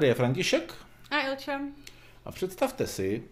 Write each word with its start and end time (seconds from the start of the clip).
Tady 0.00 0.08
je 0.08 0.14
František. 0.14 0.74
A 1.10 1.20
Ilča. 1.20 1.60
A 2.24 2.32
představte 2.32 2.86
si, 2.86 3.22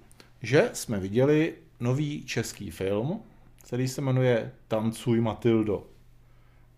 že 0.43 0.71
jsme 0.73 1.01
viděli 1.01 1.55
nový 1.81 2.25
český 2.25 2.71
film, 2.71 3.23
který 3.67 3.89
se 3.89 4.01
jmenuje 4.01 4.53
Tancuj 4.69 5.21
Matildo. 5.21 5.87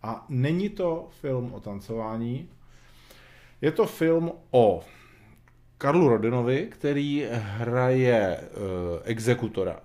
A 0.02 0.26
není 0.28 0.68
to 0.68 1.08
film 1.20 1.54
o 1.54 1.60
tancování, 1.60 2.48
je 3.60 3.72
to 3.72 3.86
film 3.86 4.32
o 4.50 4.84
Karlu 5.78 6.08
Rodinovi, 6.08 6.68
který 6.70 7.26
hraje 7.32 8.40
uh, 8.40 8.58
exekutora. 9.04 9.80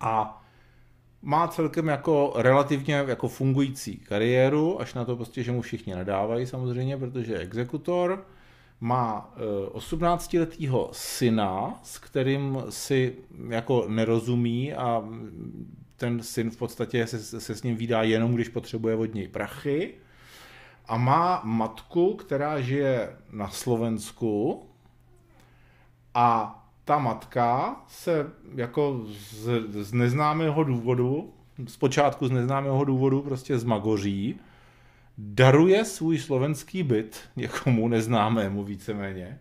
A 0.00 0.44
má 1.22 1.48
celkem 1.48 1.88
jako 1.88 2.32
relativně 2.36 2.94
jako 2.94 3.28
fungující 3.28 3.96
kariéru, 3.96 4.80
až 4.80 4.94
na 4.94 5.04
to 5.04 5.16
prostě, 5.16 5.42
že 5.42 5.52
mu 5.52 5.62
všichni 5.62 5.94
nadávají 5.94 6.46
samozřejmě, 6.46 6.96
protože 6.96 7.32
je 7.32 7.38
exekutor. 7.38 8.26
Má 8.80 9.34
18-letého 9.72 10.88
syna, 10.92 11.80
s 11.82 11.98
kterým 11.98 12.62
si 12.68 13.16
jako 13.48 13.84
nerozumí 13.88 14.74
a 14.74 15.04
ten 15.96 16.22
syn 16.22 16.50
v 16.50 16.56
podstatě 16.56 17.06
se, 17.06 17.40
se 17.40 17.54
s 17.54 17.62
ním 17.62 17.76
vydá 17.76 18.02
jenom, 18.02 18.34
když 18.34 18.48
potřebuje 18.48 18.96
od 18.96 19.14
něj 19.14 19.28
prachy. 19.28 19.94
A 20.88 20.96
má 20.96 21.40
matku, 21.44 22.14
která 22.14 22.60
žije 22.60 23.16
na 23.32 23.48
Slovensku 23.48 24.62
a 26.14 26.62
ta 26.84 26.98
matka 26.98 27.76
se 27.88 28.30
jako 28.54 29.00
z, 29.06 29.48
z 29.70 29.92
neznámého 29.92 30.64
důvodu, 30.64 31.32
zpočátku 31.68 32.28
z 32.28 32.30
neznámého 32.30 32.84
důvodu 32.84 33.22
prostě 33.22 33.58
zmagoří, 33.58 34.40
daruje 35.18 35.84
svůj 35.84 36.18
slovenský 36.18 36.82
byt 36.82 37.20
někomu 37.36 37.88
neznámému 37.88 38.64
víceméně 38.64 39.38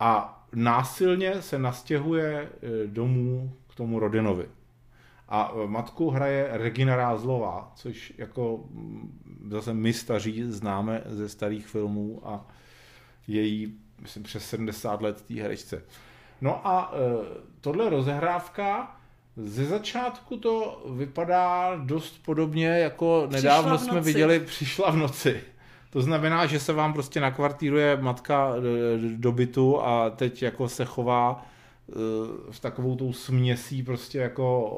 a 0.00 0.42
násilně 0.54 1.42
se 1.42 1.58
nastěhuje 1.58 2.32
e, 2.32 2.48
domů 2.86 3.52
k 3.68 3.74
tomu 3.74 3.98
Rodinovi. 3.98 4.48
A 5.28 5.52
e, 5.54 5.66
matku 5.66 6.10
hraje 6.10 6.48
Regina 6.52 6.96
Rázlová, 6.96 7.72
což 7.74 8.12
jako 8.18 8.64
zase 9.48 9.74
my 9.74 9.92
staří 9.92 10.42
známe 10.42 11.02
ze 11.06 11.28
starých 11.28 11.66
filmů 11.66 12.20
a 12.24 12.46
její, 13.26 13.78
myslím, 14.00 14.22
přes 14.22 14.48
70 14.48 15.02
let 15.02 15.22
té 15.22 15.34
herečce. 15.34 15.82
No 16.40 16.66
a 16.66 16.92
e, 16.92 16.98
tohle 17.60 17.90
rozehrávka, 17.90 18.99
ze 19.44 19.64
začátku 19.64 20.36
to 20.36 20.84
vypadá 20.94 21.76
dost 21.84 22.22
podobně, 22.24 22.66
jako 22.66 23.28
nedávno 23.30 23.78
jsme 23.78 24.00
viděli 24.00 24.40
Přišla 24.40 24.90
v 24.90 24.96
noci. 24.96 25.40
To 25.90 26.02
znamená, 26.02 26.46
že 26.46 26.60
se 26.60 26.72
vám 26.72 26.92
prostě 26.92 27.20
nakvartíruje 27.20 27.96
matka 28.00 28.52
e, 28.56 28.60
do 29.16 29.32
bytu 29.32 29.82
a 29.82 30.10
teď 30.10 30.42
jako 30.42 30.68
se 30.68 30.84
chová 30.84 31.46
e, 31.88 31.92
v 32.50 32.60
takovou 32.60 32.96
tou 32.96 33.12
směsí 33.12 33.82
prostě 33.82 34.18
jako 34.18 34.70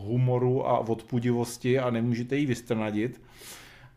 humoru 0.00 0.68
a 0.68 0.78
odpudivosti 0.78 1.78
a 1.78 1.90
nemůžete 1.90 2.36
ji 2.36 2.46
vystrnadit. 2.46 3.20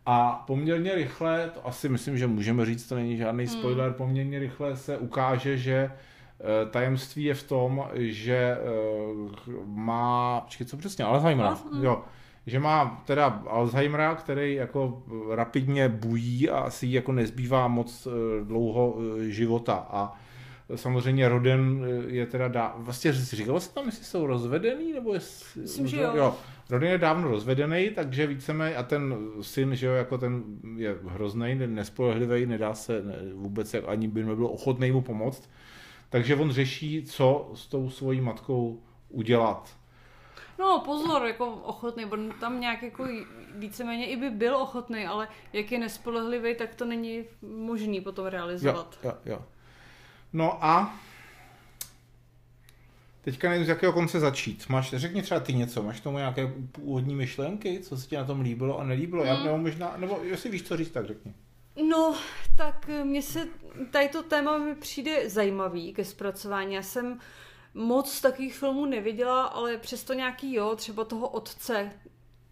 A 0.05 0.43
poměrně 0.47 0.95
rychle, 0.95 1.51
to 1.53 1.67
asi 1.67 1.89
myslím, 1.89 2.17
že 2.17 2.27
můžeme 2.27 2.65
říct, 2.65 2.87
to 2.87 2.95
není 2.95 3.17
žádný 3.17 3.45
hmm. 3.45 3.53
spoiler, 3.53 3.87
hmm. 3.87 3.93
poměrně 3.93 4.39
rychle 4.39 4.77
se 4.77 4.97
ukáže, 4.97 5.57
že 5.57 5.91
tajemství 6.71 7.23
je 7.23 7.33
v 7.33 7.43
tom, 7.43 7.87
že 7.93 8.57
eh, 8.57 9.51
má, 9.65 10.41
počkej, 10.41 10.67
co 10.67 10.77
přesně, 10.77 11.05
Alzheimera, 11.05 11.57
jo, 11.81 12.01
že 12.47 12.59
má 12.59 13.03
teda 13.05 13.43
Alzheimera, 13.47 14.15
který 14.15 14.53
jako 14.53 15.03
rapidně 15.29 15.89
bují 15.89 16.49
a 16.49 16.59
asi 16.59 16.87
jako 16.89 17.11
nezbývá 17.11 17.67
moc 17.67 18.07
eh, 18.07 18.45
dlouho 18.45 18.97
života 19.19 19.87
a 19.89 20.17
samozřejmě 20.75 21.29
Roden 21.29 21.85
je 22.07 22.25
teda 22.25 22.47
dá... 22.47 22.75
Vlastně 22.77 23.13
říkalo 23.13 23.59
se 23.59 23.73
tam, 23.73 23.85
jestli 23.85 24.05
jsou 24.05 24.25
rozvedený, 24.25 24.93
nebo 24.93 25.13
jestli... 25.13 25.61
Myslím, 25.61 25.87
že 25.87 26.01
jo. 26.01 26.11
jo. 26.15 26.35
Roden 26.69 26.91
je 26.91 26.97
dávno 26.97 27.27
rozvedený, 27.27 27.89
takže 27.89 28.27
víceme 28.27 28.75
a 28.75 28.83
ten 28.83 29.15
syn, 29.41 29.75
že 29.75 29.87
jo, 29.87 29.93
jako 29.93 30.17
ten 30.17 30.43
je 30.75 30.95
hrozný, 31.07 31.55
nespolehlivý, 31.65 32.45
nedá 32.45 32.73
se 32.73 33.03
vůbec, 33.33 33.75
ani 33.87 34.07
by 34.07 34.23
nebyl 34.23 34.45
ochotný 34.45 34.91
mu 34.91 35.01
pomoct. 35.01 35.49
Takže 36.11 36.35
on 36.35 36.51
řeší, 36.51 37.03
co 37.03 37.51
s 37.55 37.67
tou 37.67 37.89
svojí 37.89 38.21
matkou 38.21 38.83
udělat. 39.09 39.75
No 40.59 40.81
pozor, 40.85 41.25
jako 41.25 41.45
ochotný, 41.51 42.05
bo 42.05 42.17
tam 42.39 42.59
nějak 42.59 42.83
jako 42.83 43.07
víceméně 43.55 44.07
i 44.07 44.17
by 44.17 44.29
byl 44.29 44.55
ochotný, 44.55 45.05
ale 45.05 45.27
jak 45.53 45.71
je 45.71 45.79
nespolehlivý, 45.79 46.55
tak 46.55 46.75
to 46.75 46.85
není 46.85 47.23
možný 47.41 48.01
potom 48.01 48.25
realizovat. 48.25 48.99
Jo, 49.03 49.11
jo, 49.25 49.33
jo. 49.33 49.41
No 50.33 50.65
a 50.65 50.99
teďka 53.21 53.49
nevím, 53.49 53.65
z 53.65 53.69
jakého 53.69 53.93
konce 53.93 54.19
začít. 54.19 54.69
Máš, 54.69 54.89
řekni 54.89 55.21
třeba 55.21 55.39
ty 55.39 55.53
něco, 55.53 55.83
máš 55.83 55.99
tomu 55.99 56.17
nějaké 56.17 56.47
původní 56.71 57.15
myšlenky, 57.15 57.79
co 57.79 57.97
se 57.97 58.07
ti 58.07 58.15
na 58.15 58.25
tom 58.25 58.41
líbilo 58.41 58.79
a 58.79 58.83
nelíbilo? 58.83 59.23
Mm. 59.23 59.29
Já, 59.29 59.43
nebo 59.43 59.57
možná, 59.57 59.93
nebo 59.97 60.19
jestli 60.23 60.49
víš, 60.49 60.63
co 60.63 60.77
říct, 60.77 60.91
tak 60.91 61.07
řekni. 61.07 61.33
No, 61.89 62.15
tak 62.57 62.89
mně 63.03 63.21
se 63.21 63.47
tady 63.91 64.09
to 64.09 64.23
téma 64.23 64.57
mi 64.57 64.75
přijde 64.75 65.29
zajímavý 65.29 65.93
ke 65.93 66.05
zpracování. 66.05 66.73
Já 66.73 66.83
jsem 66.83 67.19
moc 67.73 68.21
takových 68.21 68.55
filmů 68.55 68.85
neviděla, 68.85 69.43
ale 69.43 69.77
přesto 69.77 70.13
nějaký 70.13 70.53
jo, 70.53 70.75
třeba 70.75 71.05
toho 71.05 71.27
otce 71.27 71.91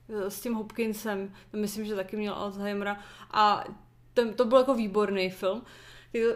eh, 0.10 0.32
s 0.32 0.42
tím 0.42 0.54
Hopkinsem, 0.54 1.34
myslím, 1.54 1.86
že 1.86 1.96
taky 1.96 2.18
měl 2.18 2.34
Alzheimera 2.34 3.00
a 3.32 3.64
ten, 4.14 4.34
to 4.34 4.46
byl 4.46 4.58
jako 4.58 4.74
výborný 4.74 5.30
film. 5.30 5.64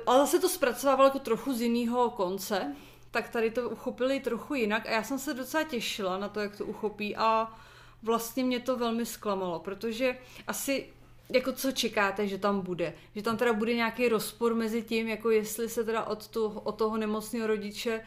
Ale 0.06 0.20
zase 0.20 0.40
to 0.40 0.50
zpracovával 0.50 1.06
jako 1.06 1.20
trochu 1.20 1.54
z 1.54 1.62
jiného 1.62 2.10
konce, 2.10 2.76
tak 3.12 3.30
tady 3.30 3.52
to 3.52 3.70
uchopili 3.70 4.20
trochu 4.20 4.54
jinak 4.54 4.86
a 4.86 4.92
já 4.92 5.04
jsem 5.04 5.20
se 5.20 5.34
docela 5.34 5.64
těšila 5.64 6.18
na 6.18 6.30
to, 6.30 6.40
jak 6.40 6.58
to 6.58 6.66
uchopí 6.66 7.16
a 7.16 7.56
vlastně 8.04 8.44
mě 8.44 8.60
to 8.60 8.78
velmi 8.78 9.06
zklamalo, 9.06 9.60
protože 9.60 10.18
asi 10.48 10.94
jako 11.30 11.52
co 11.52 11.72
čekáte, 11.72 12.28
že 12.28 12.38
tam 12.38 12.62
bude? 12.62 12.94
Že 13.16 13.22
tam 13.22 13.38
teda 13.38 13.54
bude 13.54 13.74
nějaký 13.74 14.10
rozpor 14.10 14.56
mezi 14.56 14.82
tím, 14.82 15.08
jako 15.08 15.30
jestli 15.30 15.70
se 15.70 15.84
teda 15.84 16.04
od, 16.04 16.28
to, 16.28 16.46
od 16.50 16.72
toho 16.72 16.98
nemocného 16.98 17.48
rodiče 17.48 18.02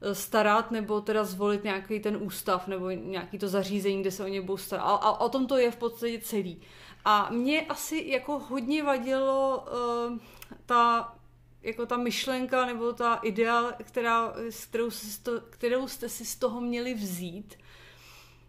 eh, 0.00 0.14
starat, 0.14 0.70
nebo 0.70 1.00
teda 1.00 1.24
zvolit 1.24 1.64
nějaký 1.64 2.00
ten 2.00 2.18
ústav, 2.20 2.66
nebo 2.66 2.90
nějaký 2.90 3.38
to 3.38 3.48
zařízení, 3.48 4.00
kde 4.00 4.10
se 4.10 4.24
o 4.24 4.28
ně 4.28 4.40
budou 4.40 4.56
starat. 4.56 4.82
A, 4.82 4.94
a 4.94 5.20
o 5.20 5.28
tom 5.28 5.46
to 5.46 5.56
je 5.56 5.70
v 5.70 5.76
podstatě 5.76 6.20
celý. 6.20 6.60
A 7.04 7.30
mě 7.30 7.66
asi 7.66 8.04
jako 8.06 8.38
hodně 8.38 8.82
vadilo 8.82 9.64
uh, 10.10 10.18
ta 10.66 11.14
jako 11.62 11.86
ta 11.86 11.96
myšlenka 11.96 12.66
nebo 12.66 12.92
ta 12.92 13.14
idea, 13.14 13.72
která, 13.84 14.34
kterou, 14.70 14.90
si 14.90 15.22
to, 15.22 15.40
kterou 15.50 15.88
jste 15.88 16.08
si 16.08 16.24
z 16.24 16.36
toho 16.36 16.60
měli 16.60 16.94
vzít, 16.94 17.54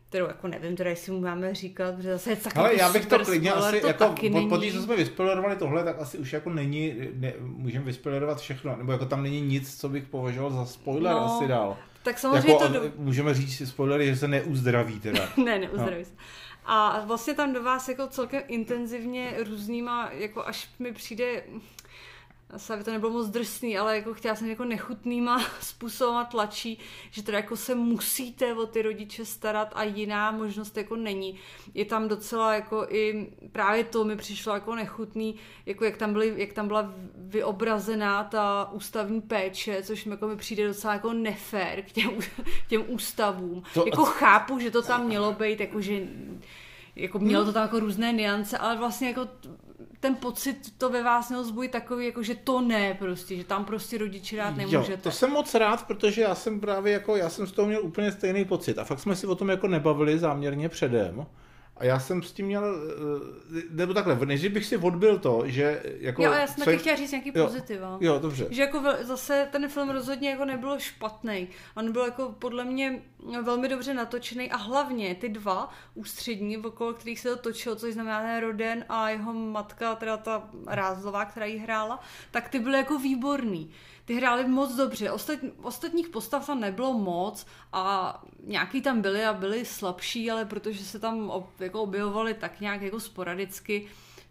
kterou 0.09 0.27
jako 0.27 0.47
nevím, 0.47 0.75
teda 0.75 0.89
jestli 0.89 1.11
mu 1.11 1.19
máme 1.19 1.55
říkat, 1.55 1.95
protože 1.95 2.11
zase 2.11 2.29
je 2.29 2.35
tak 2.35 2.57
Ale 2.57 2.69
jako 2.73 2.81
já 2.81 2.91
bych 2.91 3.05
to 3.05 3.19
klidně 3.19 3.51
asi, 3.51 3.81
to 3.81 3.87
jako 3.87 4.15
po, 4.31 4.47
po 4.49 4.57
tý, 4.57 4.71
co 4.71 4.81
jsme 4.81 4.95
vyspoilerovali 4.95 5.55
tohle, 5.55 5.83
tak 5.83 5.99
asi 5.99 6.17
už 6.17 6.33
jako 6.33 6.49
není, 6.49 6.93
ne, 7.13 7.33
můžeme 7.39 7.85
vyspoilerovat 7.85 8.39
všechno, 8.39 8.75
nebo 8.75 8.91
jako 8.91 9.05
tam 9.05 9.23
není 9.23 9.41
nic, 9.41 9.79
co 9.79 9.89
bych 9.89 10.03
považoval 10.03 10.51
za 10.51 10.65
spoiler 10.65 11.13
no, 11.13 11.25
asi 11.25 11.47
dál. 11.47 11.77
Tak 12.03 12.19
samozřejmě 12.19 12.51
jako, 12.51 12.67
to... 12.67 12.73
Do... 12.73 12.81
Můžeme 12.95 13.33
říct 13.33 13.69
spoilery, 13.69 14.05
že 14.05 14.15
se 14.15 14.27
neuzdraví 14.27 14.99
teda. 14.99 15.29
ne, 15.45 15.59
neuzdraví 15.59 16.03
no. 16.03 16.17
A 16.65 17.03
vlastně 17.05 17.33
tam 17.33 17.53
do 17.53 17.63
vás 17.63 17.89
jako 17.89 18.07
celkem 18.07 18.41
intenzivně 18.47 19.33
různýma, 19.49 20.09
jako 20.11 20.47
až 20.47 20.69
mi 20.79 20.93
přijde 20.93 21.43
asi 22.49 22.73
aby 22.73 22.83
to 22.83 22.91
nebylo 22.91 23.11
moc 23.11 23.29
drsný, 23.29 23.77
ale 23.77 23.95
jako 23.95 24.13
chtěla 24.13 24.35
jsem 24.35 24.49
jako 24.49 24.65
nechutnýma 24.65 25.45
způsobama 25.61 26.23
tlačí, 26.23 26.79
že 27.11 27.23
teda 27.23 27.37
jako 27.37 27.55
se 27.57 27.75
musíte 27.75 28.53
o 28.53 28.65
ty 28.65 28.81
rodiče 28.81 29.25
starat 29.25 29.71
a 29.75 29.83
jiná 29.83 30.31
možnost 30.31 30.77
jako 30.77 30.95
není. 30.95 31.39
Je 31.73 31.85
tam 31.85 32.07
docela 32.07 32.53
jako 32.53 32.85
i 32.89 33.27
právě 33.51 33.83
to 33.83 34.03
mi 34.03 34.15
přišlo 34.15 34.53
jako 34.53 34.75
nechutný, 34.75 35.35
jako 35.65 35.85
jak 35.85 35.97
tam, 35.97 36.13
byly, 36.13 36.33
jak 36.37 36.53
tam 36.53 36.67
byla 36.67 36.93
vyobrazená 37.15 38.23
ta 38.23 38.69
ústavní 38.71 39.21
péče, 39.21 39.83
což 39.83 40.05
mi 40.05 40.11
jako 40.11 40.27
mi 40.27 40.35
přijde 40.35 40.67
docela 40.67 40.93
jako 40.93 41.13
nefér 41.13 41.81
k 41.81 41.91
těm, 41.91 42.11
těm 42.67 42.83
ústavům. 42.87 43.63
To, 43.73 43.85
jako 43.85 44.05
chápu, 44.05 44.59
že 44.59 44.71
to 44.71 44.81
tam 44.81 45.05
mělo 45.05 45.33
být, 45.33 45.59
jako 45.59 45.81
že 45.81 46.07
jako 46.95 47.19
mělo 47.19 47.45
to 47.45 47.53
tam 47.53 47.61
jako 47.61 47.79
různé 47.79 48.13
niance, 48.13 48.57
ale 48.57 48.77
vlastně 48.77 49.07
jako 49.07 49.27
ten 49.99 50.15
pocit 50.15 50.73
to 50.77 50.89
ve 50.89 51.03
vás 51.03 51.29
neozbují 51.29 51.69
takový, 51.69 52.05
jako 52.05 52.23
že 52.23 52.35
to 52.35 52.61
ne 52.61 52.93
prostě, 52.93 53.35
že 53.35 53.43
tam 53.43 53.65
prostě 53.65 53.97
rodiče 53.97 54.37
rád 54.37 54.55
nemůžete. 54.55 54.91
Jo, 54.91 54.97
to 55.03 55.11
jsem 55.11 55.31
moc 55.31 55.53
rád, 55.53 55.87
protože 55.87 56.21
já 56.21 56.35
jsem 56.35 56.59
právě 56.59 56.93
jako, 56.93 57.15
já 57.15 57.29
jsem 57.29 57.47
z 57.47 57.51
toho 57.51 57.67
měl 57.67 57.85
úplně 57.85 58.11
stejný 58.11 58.45
pocit 58.45 58.77
a 58.79 58.83
fakt 58.83 58.99
jsme 58.99 59.15
si 59.15 59.27
o 59.27 59.35
tom 59.35 59.49
jako 59.49 59.67
nebavili 59.67 60.19
záměrně 60.19 60.69
předem 60.69 61.25
A 61.79 61.85
já 61.85 61.99
jsem 61.99 62.23
s 62.23 62.31
tím 62.31 62.45
měl, 62.45 62.75
eh, 63.57 63.61
nebo 63.69 63.93
takhle, 63.93 64.25
než 64.25 64.47
bych 64.47 64.65
si 64.65 64.77
odbil 64.77 65.19
to, 65.19 65.43
že 65.45 65.83
jako... 65.99 66.23
Jo, 66.23 66.31
já 66.31 66.47
jsem 66.47 66.65
taky 66.65 66.77
chtěla 66.77 66.95
říct 66.95 67.11
nějaký 67.11 67.31
jo, 67.35 67.45
pozitiva. 67.45 67.97
Jo, 68.01 68.19
dobře. 68.19 68.47
Že 68.49 68.61
jako 68.61 68.83
zase 69.01 69.47
ten 69.51 69.69
film 69.69 69.89
rozhodně 69.89 70.29
jako 70.29 70.45
nebyl 70.45 70.79
špatný. 70.79 71.47
On 71.75 71.91
byl 71.91 72.05
jako 72.05 72.35
podle 72.39 72.65
mě 72.65 73.01
velmi 73.41 73.67
dobře 73.67 73.93
natočený 73.93 74.51
a 74.51 74.57
hlavně 74.57 75.15
ty 75.15 75.29
dva 75.29 75.69
ústřední, 75.95 76.57
okolo 76.57 76.93
kterých 76.93 77.19
se 77.19 77.29
to 77.29 77.37
točilo, 77.37 77.75
což 77.75 77.93
znamená 77.93 78.21
ten 78.21 78.41
Roden 78.41 78.85
a 78.89 79.09
jeho 79.09 79.33
matka, 79.33 79.95
teda 79.95 80.17
ta 80.17 80.49
Rázová, 80.67 81.25
která 81.25 81.45
jí 81.45 81.57
hrála, 81.57 81.99
tak 82.31 82.49
ty 82.49 82.59
byly 82.59 82.77
jako 82.77 82.99
výborný 82.99 83.71
ty 84.09 84.15
hráli 84.15 84.47
moc 84.47 84.75
dobře. 84.75 85.11
Ostat, 85.11 85.39
ostatních 85.61 86.09
postav 86.09 86.45
tam 86.45 86.59
nebylo 86.59 86.93
moc 86.93 87.45
a 87.73 88.23
nějaký 88.43 88.81
tam 88.81 89.01
byli 89.01 89.25
a 89.25 89.33
byli 89.33 89.65
slabší, 89.65 90.31
ale 90.31 90.45
protože 90.45 90.85
se 90.85 90.99
tam 90.99 91.31
jako 91.59 91.81
objevovali 91.81 92.33
tak 92.33 92.59
nějak 92.59 92.81
jako 92.81 92.99
sporadicky, 92.99 93.87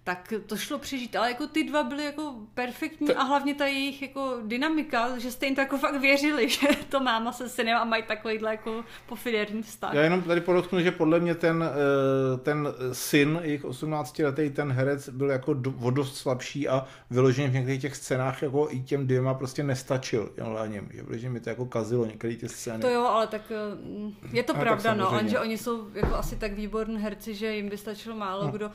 tak 0.08 0.32
to 0.46 0.56
šlo 0.56 0.78
přežít. 0.78 1.16
Ale 1.16 1.28
jako 1.28 1.46
ty 1.46 1.64
dva 1.64 1.82
byly 1.82 2.05
jako 2.05 2.34
perfektní 2.55 3.14
a 3.14 3.22
hlavně 3.22 3.55
ta 3.55 3.66
jejich 3.66 4.02
jako 4.02 4.38
dynamika, 4.43 5.19
že 5.19 5.31
jste 5.31 5.46
jim 5.46 5.55
to 5.55 5.60
jako 5.60 5.78
fakt 5.78 6.00
věřili, 6.00 6.49
že 6.58 6.69
to 6.88 7.00
máma 7.00 7.32
se 7.32 7.49
synem 7.49 7.76
a 7.76 7.84
mají 7.84 8.02
takovýhle 8.02 8.50
jako 8.50 8.84
pofiderní 9.06 9.62
vztah. 9.62 9.94
Já 9.94 10.02
jenom 10.02 10.22
tady 10.22 10.40
podotknu, 10.40 10.81
že 10.81 10.90
podle 10.90 11.20
mě 11.20 11.34
ten, 11.34 11.64
eh, 11.64 12.38
ten 12.38 12.69
syn, 12.93 13.40
jejich 13.43 13.64
18 13.64 14.19
letý, 14.19 14.50
ten 14.50 14.72
herec 14.72 15.08
byl 15.08 15.31
jako 15.31 15.56
o 15.82 15.90
dost 15.90 16.16
slabší 16.16 16.69
a 16.69 16.87
vyloženě 17.10 17.49
v 17.49 17.55
některých 17.55 17.81
těch 17.81 17.96
scénách 17.96 18.43
jako 18.43 18.69
i 18.70 18.81
těm 18.81 19.06
dvěma 19.06 19.34
prostě 19.34 19.62
nestačil 19.62 20.32
něm, 20.66 20.88
že, 20.93 21.19
že 21.19 21.31
mi 21.31 21.40
to 21.40 21.50
jako 21.50 21.66
kazilo 21.66 22.06
některé 22.06 22.37
ty 22.37 22.49
scény. 22.49 22.81
To 22.81 22.90
jo, 22.90 23.05
ale 23.05 23.26
tak 23.26 23.43
eh, 23.50 24.37
je 24.37 24.43
to 24.43 24.56
a 24.56 24.60
pravda, 24.60 24.94
no, 24.94 25.20
že 25.26 25.40
oni 25.40 25.58
jsou 25.58 25.88
jako 25.94 26.14
asi 26.14 26.37
tak 26.37 26.52
výborní 26.52 26.99
herci, 26.99 27.34
že 27.34 27.55
jim 27.55 27.69
by 27.69 27.76
stačilo 27.76 28.16
málo 28.16 28.44
no. 28.44 28.50
kdo 28.50 28.70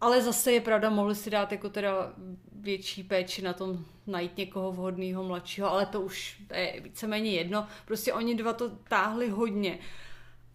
ale 0.00 0.22
zase 0.22 0.52
je 0.52 0.60
pravda, 0.60 0.90
mohli 0.90 1.14
si 1.14 1.30
dát 1.30 1.52
jako 1.52 1.68
teda 1.68 2.12
větší 2.60 3.02
péči 3.02 3.42
na 3.42 3.52
tom 3.52 3.84
najít 4.06 4.36
někoho 4.36 4.72
vhodného 4.72 5.24
mladšího, 5.24 5.70
ale 5.70 5.86
to 5.86 6.00
už 6.00 6.42
je 6.54 6.80
víceméně 6.80 7.30
jedno. 7.30 7.66
Prostě 7.84 8.12
oni 8.12 8.34
dva 8.34 8.52
to 8.52 8.70
táhli 8.88 9.28
hodně. 9.28 9.78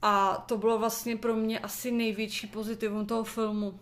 A 0.01 0.43
to 0.47 0.57
bylo 0.57 0.79
vlastně 0.79 1.17
pro 1.17 1.35
mě 1.35 1.59
asi 1.59 1.91
největší 1.91 2.47
pozitivum 2.47 3.05
toho 3.05 3.23
filmu. 3.23 3.79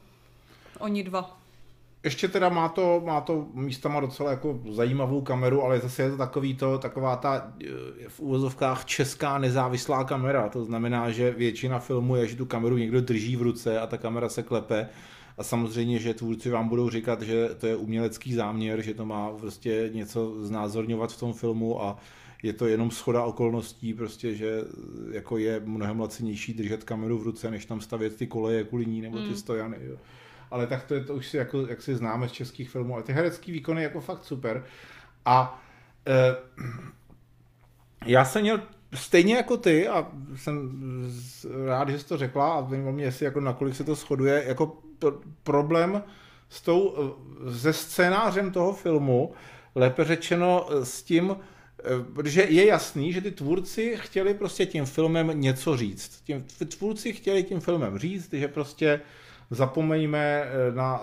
Oni 0.80 1.04
dva. 1.04 1.38
Ještě 2.04 2.28
teda 2.28 2.50
má 2.50 2.70
to, 2.70 3.02
má 3.06 3.22
to 3.22 3.46
místama 3.54 4.00
docela 4.00 4.32
jako 4.32 4.60
zajímavou 4.72 5.22
kameru, 5.22 5.64
ale 5.64 5.80
zase 5.80 6.04
je 6.04 6.12
to 6.12 6.18
takový 6.18 6.56
to, 6.56 6.78
taková 6.78 7.16
ta 7.16 7.54
eh, 7.64 7.68
v 8.08 8.20
úvozovkách 8.20 8.86
česká 8.86 9.38
nezávislá 9.38 10.04
kamera. 10.04 10.50
To 10.50 10.66
znamená, 10.66 11.12
že 11.12 11.32
většina 11.32 11.80
filmu 11.80 12.16
je, 12.16 12.28
že 12.28 12.36
tu 12.36 12.46
kameru 12.46 12.78
někdo 12.78 13.02
drží 13.02 13.36
v 13.36 13.42
ruce 13.42 13.80
a 13.80 13.88
ta 13.88 13.98
kamera 13.98 14.30
se 14.30 14.44
klepe 14.44 14.90
a 15.38 15.44
samozřejmě, 15.44 16.00
že 16.00 16.14
tvůrci 16.14 16.50
vám 16.50 16.70
budou 16.70 16.90
říkat, 16.90 17.22
že 17.22 17.50
to 17.50 17.68
je 17.68 17.76
umělecký 17.76 18.34
záměr, 18.34 18.82
že 18.82 18.94
to 18.94 19.06
má 19.06 19.32
prostě 19.32 19.90
něco 19.94 20.46
znázorňovat 20.46 21.12
v 21.12 21.20
tom 21.20 21.34
filmu 21.34 21.84
a 21.84 21.98
je 22.44 22.54
to 22.54 22.68
jenom 22.68 22.92
schoda 22.92 23.24
okolností, 23.24 23.94
prostě, 23.94 24.36
že 24.36 24.62
jako 25.12 25.38
je 25.38 25.62
mnohem 25.66 26.00
lacinější 26.00 26.54
držet 26.54 26.84
kameru 26.84 27.18
v 27.18 27.24
ruce, 27.24 27.52
než 27.52 27.66
tam 27.66 27.82
stavět 27.82 28.16
ty 28.16 28.28
koleje 28.28 28.64
kvůli 28.64 28.86
ní 28.86 29.02
nebo 29.02 29.18
ty 29.18 29.30
mm. 29.30 29.36
stojany. 29.36 29.78
Jo. 29.82 29.98
Ale 30.52 30.68
tak 30.68 30.84
to 30.84 30.94
je 30.94 31.04
to 31.04 31.16
už 31.16 31.28
si, 31.28 31.38
jako, 31.38 31.68
jak 31.68 31.82
si 31.82 31.96
známe 31.96 32.30
z 32.30 32.32
českých 32.32 32.70
filmů. 32.70 32.94
Ale 32.94 33.04
ty 33.04 33.14
herecký 33.14 33.52
výkony 33.52 33.84
jako 33.84 34.02
fakt 34.02 34.24
super. 34.24 34.66
A 35.26 35.64
e, 36.08 36.36
já 38.06 38.26
jsem 38.26 38.42
měl 38.42 38.62
stejně 38.94 39.36
jako 39.36 39.58
ty, 39.58 39.88
a 39.88 40.12
jsem 40.36 40.72
rád, 41.66 41.90
že 41.90 42.00
jsi 42.00 42.08
to 42.08 42.18
řekla, 42.18 42.54
a 42.54 42.70
zajímalo 42.70 42.94
mě, 42.94 43.04
jestli 43.04 43.26
jako 43.26 43.40
nakolik 43.40 43.76
se 43.76 43.84
to 43.84 43.96
shoduje, 43.96 44.44
jako 44.48 44.78
problém 45.44 46.04
s 46.50 46.62
tou, 46.62 46.96
se 47.58 47.74
scénářem 47.74 48.52
toho 48.52 48.74
filmu, 48.74 49.32
lépe 49.76 50.04
řečeno 50.04 50.68
s 50.84 51.04
tím, 51.04 51.36
protože 52.14 52.42
je 52.42 52.66
jasný, 52.66 53.14
že 53.14 53.22
ty 53.22 53.32
tvůrci 53.32 53.98
chtěli 53.98 54.34
prostě 54.34 54.66
tím 54.66 54.86
filmem 54.86 55.32
něco 55.42 55.78
říct. 55.78 56.22
Tím, 56.24 56.46
tvůrci 56.78 57.14
chtěli 57.14 57.44
tím 57.44 57.60
filmem 57.60 57.98
říct, 57.98 58.34
že 58.34 58.48
prostě 58.48 59.02
zapomeňme 59.50 60.46
na, 60.76 61.02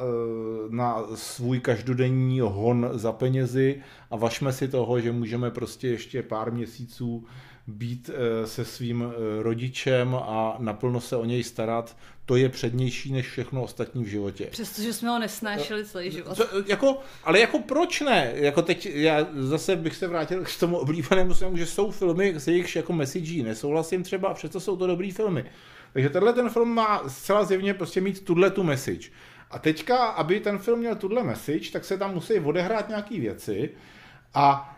na 0.68 1.04
svůj 1.14 1.60
každodenní 1.60 2.40
hon 2.40 2.90
za 2.92 3.12
penězi 3.12 3.82
a 4.10 4.16
vašme 4.16 4.52
si 4.52 4.68
toho, 4.68 5.00
že 5.00 5.12
můžeme 5.12 5.50
prostě 5.50 5.88
ještě 5.88 6.22
pár 6.22 6.52
měsíců 6.52 7.26
být 7.68 8.10
eh, 8.10 8.46
se 8.46 8.64
svým 8.64 9.04
eh, 9.04 9.42
rodičem 9.42 10.14
a 10.14 10.56
naplno 10.58 11.00
se 11.00 11.16
o 11.16 11.24
něj 11.24 11.44
starat, 11.44 11.96
to 12.24 12.36
je 12.36 12.48
přednější 12.48 13.12
než 13.12 13.28
všechno 13.28 13.62
ostatní 13.62 14.04
v 14.04 14.06
životě. 14.06 14.48
Přestože 14.50 14.92
jsme 14.92 15.08
ho 15.08 15.18
nesnášeli 15.18 15.84
celý 15.84 16.10
život. 16.10 16.36
Co, 16.36 16.44
jako, 16.66 16.98
ale 17.24 17.40
jako 17.40 17.58
proč 17.58 18.00
ne? 18.00 18.32
Jako 18.34 18.62
teď 18.62 18.86
já 18.86 19.26
zase 19.34 19.76
bych 19.76 19.96
se 19.96 20.06
vrátil 20.06 20.44
k 20.44 20.58
tomu 20.60 20.78
oblíbenému 20.78 21.34
svému, 21.34 21.56
že 21.56 21.66
jsou 21.66 21.90
filmy, 21.90 22.34
s 22.36 22.48
jejichž 22.48 22.76
jako 22.76 22.92
message 22.92 23.42
nesouhlasím 23.42 24.02
třeba, 24.02 24.28
a 24.28 24.34
přesto 24.34 24.60
jsou 24.60 24.76
to 24.76 24.86
dobrý 24.86 25.10
filmy. 25.10 25.44
Takže 25.92 26.08
tenhle 26.08 26.32
ten 26.32 26.50
film 26.50 26.74
má 26.74 27.08
zcela 27.08 27.44
zjevně 27.44 27.74
prostě 27.74 28.00
mít 28.00 28.24
tuhle 28.24 28.50
tu 28.50 28.62
message. 28.62 29.08
A 29.50 29.58
teďka, 29.58 29.96
aby 29.96 30.40
ten 30.40 30.58
film 30.58 30.78
měl 30.78 30.94
tuhle 30.94 31.24
message, 31.24 31.70
tak 31.72 31.84
se 31.84 31.98
tam 31.98 32.14
musí 32.14 32.34
odehrát 32.34 32.88
nějaký 32.88 33.20
věci 33.20 33.70
a 34.34 34.74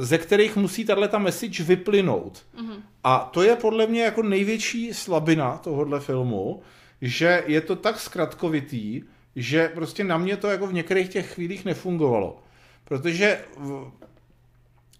ze 0.00 0.18
kterých 0.18 0.56
musí 0.56 0.84
tahle 0.84 1.08
ta 1.08 1.18
message 1.18 1.64
vyplynout. 1.64 2.42
Mm-hmm. 2.56 2.76
A 3.04 3.30
to 3.32 3.42
je 3.42 3.56
podle 3.56 3.86
mě 3.86 4.02
jako 4.02 4.22
největší 4.22 4.94
slabina 4.94 5.56
tohohle 5.56 6.00
filmu, 6.00 6.62
že 7.02 7.42
je 7.46 7.60
to 7.60 7.76
tak 7.76 8.00
zkratkovitý, 8.00 9.02
že 9.36 9.68
prostě 9.68 10.04
na 10.04 10.18
mě 10.18 10.36
to 10.36 10.48
jako 10.48 10.66
v 10.66 10.72
některých 10.72 11.08
těch 11.08 11.34
chvílích 11.34 11.64
nefungovalo. 11.64 12.38
Protože 12.84 13.38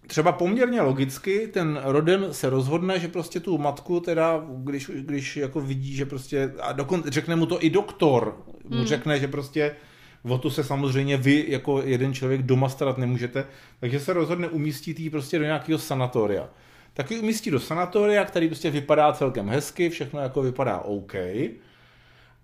třeba 0.07 0.31
poměrně 0.31 0.81
logicky 0.81 1.47
ten 1.47 1.81
Roden 1.83 2.27
se 2.31 2.49
rozhodne, 2.49 2.99
že 2.99 3.07
prostě 3.07 3.39
tu 3.39 3.57
matku 3.57 3.99
teda, 3.99 4.45
když, 4.49 4.91
když 4.93 5.37
jako 5.37 5.61
vidí, 5.61 5.95
že 5.95 6.05
prostě, 6.05 6.53
a 6.61 6.71
dokonce 6.71 7.11
řekne 7.11 7.35
mu 7.35 7.45
to 7.45 7.65
i 7.65 7.69
doktor, 7.69 8.37
mu 8.69 8.77
mm. 8.77 8.85
řekne, 8.85 9.19
že 9.19 9.27
prostě 9.27 9.75
o 10.29 10.37
tu 10.37 10.49
se 10.49 10.63
samozřejmě 10.63 11.17
vy 11.17 11.45
jako 11.47 11.81
jeden 11.81 12.13
člověk 12.13 12.41
doma 12.41 12.69
starat 12.69 12.97
nemůžete, 12.97 13.45
takže 13.79 13.99
se 13.99 14.13
rozhodne 14.13 14.47
umístit 14.47 14.99
jí 14.99 15.09
prostě 15.09 15.39
do 15.39 15.45
nějakého 15.45 15.79
sanatoria. 15.79 16.49
Tak 16.93 17.11
ji 17.11 17.19
umístí 17.19 17.51
do 17.51 17.59
sanatoria, 17.59 18.25
který 18.25 18.47
prostě 18.47 18.69
vypadá 18.69 19.13
celkem 19.13 19.49
hezky, 19.49 19.89
všechno 19.89 20.19
jako 20.19 20.41
vypadá 20.41 20.79
OK. 20.79 21.13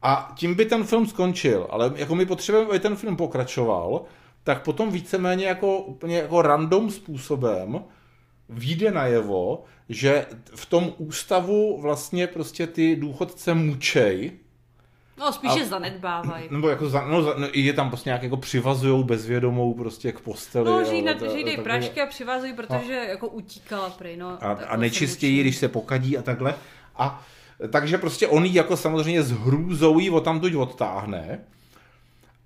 A 0.01 0.33
tím 0.35 0.55
by 0.55 0.65
ten 0.65 0.83
film 0.83 1.07
skončil, 1.07 1.67
ale 1.69 1.93
jako 1.95 2.15
my 2.15 2.25
potřebujeme, 2.25 2.69
aby 2.69 2.79
ten 2.79 2.95
film 2.95 3.15
pokračoval, 3.15 4.01
tak 4.43 4.63
potom 4.63 4.91
víceméně 4.91 5.45
jako 5.45 5.77
úplně 5.77 6.17
jako 6.17 6.41
random 6.41 6.91
způsobem 6.91 7.83
vyjde 8.49 8.91
najevo, 8.91 9.63
že 9.89 10.25
v 10.55 10.65
tom 10.65 10.93
ústavu 10.97 11.81
vlastně 11.81 12.27
prostě 12.27 12.67
ty 12.67 12.95
důchodce 12.95 13.53
mučej, 13.53 14.31
No, 15.21 15.31
spíše 15.31 15.61
a, 15.61 15.65
zanedbávají. 15.65 16.47
Nebo 16.49 16.69
jako, 16.69 16.89
za, 16.89 17.07
no, 17.07 17.23
za, 17.23 17.33
no, 17.37 17.47
je 17.53 17.73
tam 17.73 17.89
prostě 17.89 18.09
nějak 18.09 18.23
jako 18.23 18.37
přivazujou 18.37 19.03
bezvědomou 19.03 19.73
prostě 19.73 20.11
k 20.11 20.19
posteli. 20.19 20.65
No, 20.65 20.83
že 20.83 20.93
jí, 20.93 21.01
na, 21.01 21.13
že 21.13 21.37
jí 21.37 21.57
prašky 21.57 22.01
a 22.01 22.05
přivazují, 22.05 22.53
protože 22.53 22.99
a, 22.99 23.03
jako 23.03 23.27
utíkala 23.27 23.89
prej, 23.89 24.17
no. 24.17 24.37
A, 24.41 24.51
a 24.51 24.75
nečistěji, 24.75 25.41
když 25.41 25.57
se 25.57 25.67
pokadí 25.67 26.17
a 26.17 26.21
takhle. 26.21 26.55
A 26.95 27.25
takže 27.69 27.97
prostě 27.97 28.27
on 28.27 28.45
jí 28.45 28.53
jako 28.53 28.77
samozřejmě 28.77 29.23
s 29.23 29.31
hrůzou 29.31 29.99
jí 29.99 30.09
o 30.09 30.19
tuď 30.19 30.55
odtáhne. 30.55 31.39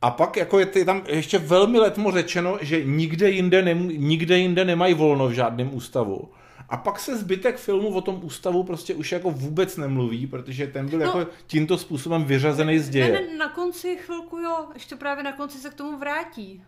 A 0.02 0.12
pak 0.12 0.38
jako 0.38 0.60
je 0.60 0.86
tam 0.86 1.02
ještě 1.08 1.38
velmi 1.38 1.80
letmo 1.80 2.12
řečeno, 2.12 2.58
že 2.62 2.84
nikde 2.84 3.30
jinde, 3.30 3.62
nem, 3.62 3.88
nikde 3.88 4.38
jinde 4.38 4.66
nemají 4.66 4.94
volno 4.94 5.28
v 5.28 5.32
žádném 5.32 5.76
ústavu. 5.76 6.30
A 6.70 6.78
pak 6.78 7.00
se 7.00 7.18
zbytek 7.18 7.58
filmu 7.58 7.90
o 7.90 8.02
tom 8.02 8.20
ústavu 8.24 8.64
prostě 8.64 8.96
už 8.96 9.12
jako 9.12 9.32
vůbec 9.32 9.78
nemluví, 9.78 10.28
protože 10.28 10.68
ten 10.68 10.90
byl 10.90 11.00
no, 11.00 11.06
jako 11.06 11.28
tímto 11.48 11.78
způsobem 11.78 12.24
vyřazený 12.24 12.80
z 12.80 12.90
děje. 12.90 13.12
Ne, 13.12 13.22
ne, 13.22 13.38
na 13.38 13.50
konci 13.50 13.98
chvilku 13.98 14.38
jo, 14.38 14.68
ještě 14.74 14.96
právě 14.96 15.24
na 15.24 15.32
konci 15.32 15.58
se 15.58 15.70
k 15.70 15.74
tomu 15.74 15.98
vrátí. 15.98 16.64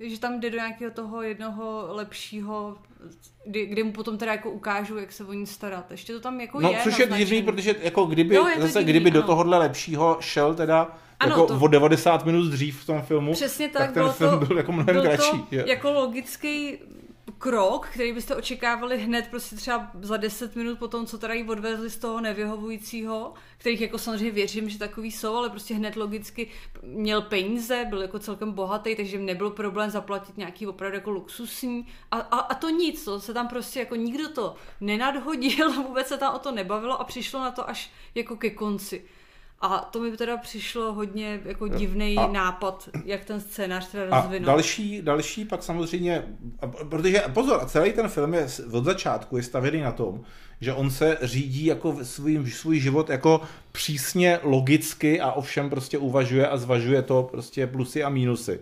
Že 0.00 0.20
tam 0.20 0.40
jde 0.40 0.50
do 0.50 0.56
nějakého 0.56 0.90
toho 0.90 1.22
jednoho 1.22 1.88
lepšího, 1.88 2.76
kdy, 3.46 3.66
kdy 3.66 3.82
mu 3.82 3.92
potom 3.92 4.18
teda 4.18 4.32
jako 4.32 4.50
ukážu, 4.50 4.98
jak 4.98 5.12
se 5.12 5.24
o 5.24 5.32
ní 5.32 5.46
starat. 5.46 5.90
Ještě 5.90 6.12
to 6.12 6.20
tam 6.20 6.40
jako 6.40 6.60
no, 6.60 6.70
je. 6.70 6.76
No, 6.76 6.82
což 6.82 6.98
je 6.98 7.06
divný, 7.06 7.42
protože 7.42 7.74
jako 7.82 8.04
kdyby, 8.04 8.34
jo, 8.34 8.46
zase 8.58 8.78
divný, 8.78 8.92
kdyby 8.92 9.10
ano. 9.10 9.20
do 9.20 9.26
tohohle 9.26 9.58
lepšího 9.58 10.16
šel 10.20 10.54
teda 10.54 10.96
ano, 11.20 11.30
jako 11.30 11.46
to... 11.46 11.58
o 11.60 11.68
90 11.68 12.26
minut 12.26 12.48
dřív 12.48 12.80
v 12.80 12.86
tom 12.86 13.02
filmu, 13.02 13.32
Přesně 13.32 13.68
tak, 13.68 13.82
tak 13.82 13.94
ten 13.94 14.12
film 14.12 14.40
to, 14.40 14.46
byl 14.46 14.56
jako 14.56 14.72
mnohem 14.72 14.94
byl 14.94 15.02
kratší. 15.02 15.42
To 15.50 15.54
jako 15.54 15.92
logický 15.92 16.78
krok, 17.38 17.86
který 17.86 18.12
byste 18.12 18.36
očekávali 18.36 18.98
hned 18.98 19.28
prostě 19.30 19.56
třeba 19.56 19.90
za 20.02 20.16
10 20.16 20.56
minut 20.56 20.78
po 20.78 20.88
tom, 20.88 21.06
co 21.06 21.18
teda 21.18 21.34
jí 21.34 21.48
odvezli 21.48 21.90
z 21.90 21.96
toho 21.96 22.20
nevyhovujícího, 22.20 23.34
kterých 23.58 23.80
jako 23.80 23.98
samozřejmě 23.98 24.30
věřím, 24.30 24.68
že 24.68 24.78
takový 24.78 25.12
jsou, 25.12 25.34
ale 25.34 25.50
prostě 25.50 25.74
hned 25.74 25.96
logicky 25.96 26.50
měl 26.82 27.22
peníze, 27.22 27.84
byl 27.88 28.02
jako 28.02 28.18
celkem 28.18 28.52
bohatý, 28.52 28.96
takže 28.96 29.18
nebyl 29.18 29.50
problém 29.50 29.90
zaplatit 29.90 30.36
nějaký 30.36 30.66
opravdu 30.66 30.94
jako 30.94 31.10
luxusní 31.10 31.86
a, 32.10 32.16
a, 32.16 32.38
a 32.38 32.54
to 32.54 32.68
nic, 32.68 33.04
to 33.04 33.20
se 33.20 33.34
tam 33.34 33.48
prostě 33.48 33.80
jako 33.80 33.96
nikdo 33.96 34.28
to 34.28 34.54
nenadhodil, 34.80 35.72
vůbec 35.82 36.06
se 36.06 36.18
tam 36.18 36.34
o 36.34 36.38
to 36.38 36.52
nebavilo 36.52 37.00
a 37.00 37.04
přišlo 37.04 37.40
na 37.40 37.50
to 37.50 37.70
až 37.70 37.90
jako 38.14 38.36
ke 38.36 38.50
konci. 38.50 39.04
A 39.60 39.78
to 39.92 40.00
mi 40.00 40.16
teda 40.16 40.36
přišlo 40.36 40.92
hodně 40.92 41.40
jako 41.44 41.68
divný 41.68 42.16
A- 42.18 42.26
nápad, 42.26 42.88
jak 43.04 43.24
ten 43.24 43.40
scénář 43.40 43.88
teda 43.90 44.16
A 44.16 44.20
rozvinout. 44.20 44.46
další, 44.46 45.02
další 45.02 45.44
pak 45.44 45.62
samozřejmě, 45.62 46.24
a- 46.60 46.66
protože 46.66 47.22
pozor, 47.34 47.58
a 47.62 47.66
celý 47.66 47.92
ten 47.92 48.08
film 48.08 48.34
je 48.34 48.46
od 48.72 48.84
začátku 48.84 49.36
je 49.36 49.42
stavěný 49.42 49.80
na 49.80 49.92
tom, 49.92 50.20
že 50.60 50.72
on 50.72 50.90
se 50.90 51.18
řídí 51.22 51.64
jako 51.66 51.96
svůj, 52.02 52.50
svůj 52.50 52.80
život 52.80 53.10
jako 53.10 53.40
přísně 53.72 54.38
logicky 54.42 55.20
a 55.20 55.32
ovšem 55.32 55.70
prostě 55.70 55.98
uvažuje 55.98 56.48
a 56.48 56.56
zvažuje 56.56 57.02
to 57.02 57.28
prostě 57.30 57.66
plusy 57.66 58.04
a 58.04 58.08
mínusy. 58.08 58.60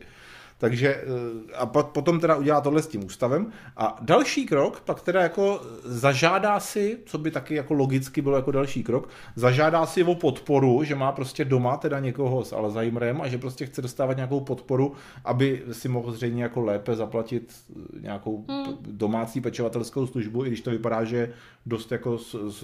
Takže 0.65 0.95
eh, 0.95 1.55
a 1.55 1.67
po- 1.67 1.83
potom 1.83 2.21
teda 2.21 2.37
udělá 2.37 2.61
tohle 2.61 2.83
s 2.83 2.87
tím 2.87 3.05
ústavem. 3.05 3.53
A 3.77 3.99
další 4.01 4.47
krok 4.47 4.81
pak 4.81 5.01
teda 5.03 5.23
jako 5.23 5.61
zažádá 5.85 6.61
si, 6.61 6.99
co 7.07 7.19
by 7.19 7.31
taky 7.31 7.55
jako 7.55 7.75
logicky 7.75 8.23
bylo 8.23 8.37
jako 8.37 8.51
další 8.51 8.83
krok, 8.83 9.09
zažádá 9.37 9.87
si 9.87 10.05
o 10.05 10.15
podporu, 10.15 10.85
že 10.85 10.95
má 10.95 11.13
prostě 11.13 11.45
doma 11.45 11.77
teda 11.77 12.01
někoho 12.01 12.45
s 12.45 12.53
Alzheimerem 12.53 13.21
a 13.21 13.29
že 13.29 13.39
prostě 13.39 13.67
chce 13.67 13.83
dostávat 13.83 14.17
nějakou 14.17 14.41
podporu, 14.41 14.93
aby 15.25 15.63
si 15.73 15.89
mohl 15.89 16.13
zřejmě 16.13 16.43
jako 16.43 16.61
lépe 16.61 16.97
zaplatit 16.97 17.55
eh, 17.71 18.01
nějakou 18.01 18.45
hmm. 18.49 18.77
domácí 18.81 19.41
pečovatelskou 19.41 20.07
službu, 20.07 20.45
i 20.45 20.49
když 20.49 20.61
to 20.61 20.71
vypadá, 20.71 21.05
že 21.05 21.33
dost 21.67 21.93
jako 21.93 22.19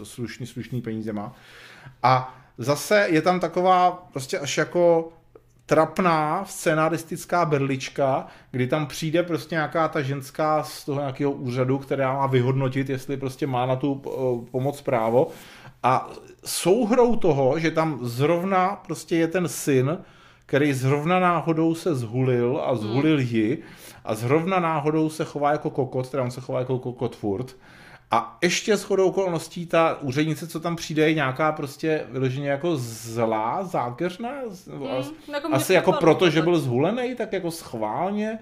slušný, 0.04 0.46
slušný 0.46 0.80
peníze 0.82 1.12
má. 1.12 1.32
A 2.02 2.40
zase 2.58 3.06
je 3.10 3.22
tam 3.22 3.40
taková 3.40 4.08
prostě 4.12 4.38
až 4.38 4.58
jako 4.58 5.12
trapná 5.70 6.44
scenaristická 6.44 7.44
berlička, 7.44 8.26
kdy 8.50 8.66
tam 8.66 8.86
přijde 8.86 9.22
prostě 9.22 9.54
nějaká 9.54 9.88
ta 9.88 10.02
ženská 10.02 10.62
z 10.62 10.84
toho 10.84 11.00
nějakého 11.00 11.32
úřadu, 11.32 11.78
která 11.78 12.12
má 12.14 12.26
vyhodnotit, 12.26 12.90
jestli 12.90 13.16
prostě 13.16 13.46
má 13.46 13.66
na 13.66 13.76
tu 13.76 14.02
eh, 14.06 14.10
pomoc 14.50 14.82
právo. 14.82 15.28
A 15.82 16.10
souhrou 16.44 17.16
toho, 17.16 17.58
že 17.58 17.70
tam 17.70 17.98
zrovna 18.02 18.82
prostě 18.86 19.16
je 19.16 19.28
ten 19.28 19.48
syn, 19.48 19.98
který 20.46 20.72
zrovna 20.72 21.20
náhodou 21.20 21.74
se 21.74 21.94
zhulil 21.94 22.62
a 22.64 22.76
zhulil 22.76 23.20
ji 23.20 23.62
a 24.04 24.14
zrovna 24.14 24.60
náhodou 24.60 25.10
se 25.10 25.24
chová 25.24 25.52
jako 25.52 25.70
kokot, 25.70 26.10
teda 26.10 26.22
on 26.22 26.30
se 26.30 26.40
chová 26.40 26.58
jako 26.58 26.78
kokot 26.78 27.16
furt. 27.16 27.56
A 28.10 28.38
ještě 28.42 28.76
s 28.76 28.82
chodou 28.82 29.08
okolností 29.08 29.66
ta 29.66 29.98
úřednice, 30.00 30.46
co 30.46 30.60
tam 30.60 30.76
přijde, 30.76 31.08
je 31.08 31.14
nějaká 31.14 31.52
prostě 31.52 32.06
vyloženě 32.10 32.48
jako 32.48 32.76
zlá, 32.76 33.64
zákeřná. 33.64 34.30
Mm, 34.66 35.34
jako 35.34 35.48
asi 35.52 35.74
jako 35.74 35.92
proto, 35.92 36.30
že 36.30 36.42
byl 36.42 36.58
zhulený, 36.58 37.14
tak 37.14 37.32
jako 37.32 37.50
schválně, 37.50 38.38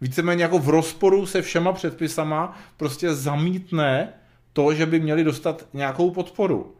víceméně 0.00 0.42
jako 0.42 0.58
v 0.58 0.68
rozporu 0.68 1.26
se 1.26 1.42
všema 1.42 1.72
předpisama, 1.72 2.58
prostě 2.76 3.14
zamítne 3.14 4.12
to, 4.52 4.74
že 4.74 4.86
by 4.86 5.00
měli 5.00 5.24
dostat 5.24 5.66
nějakou 5.72 6.10
podporu. 6.10 6.74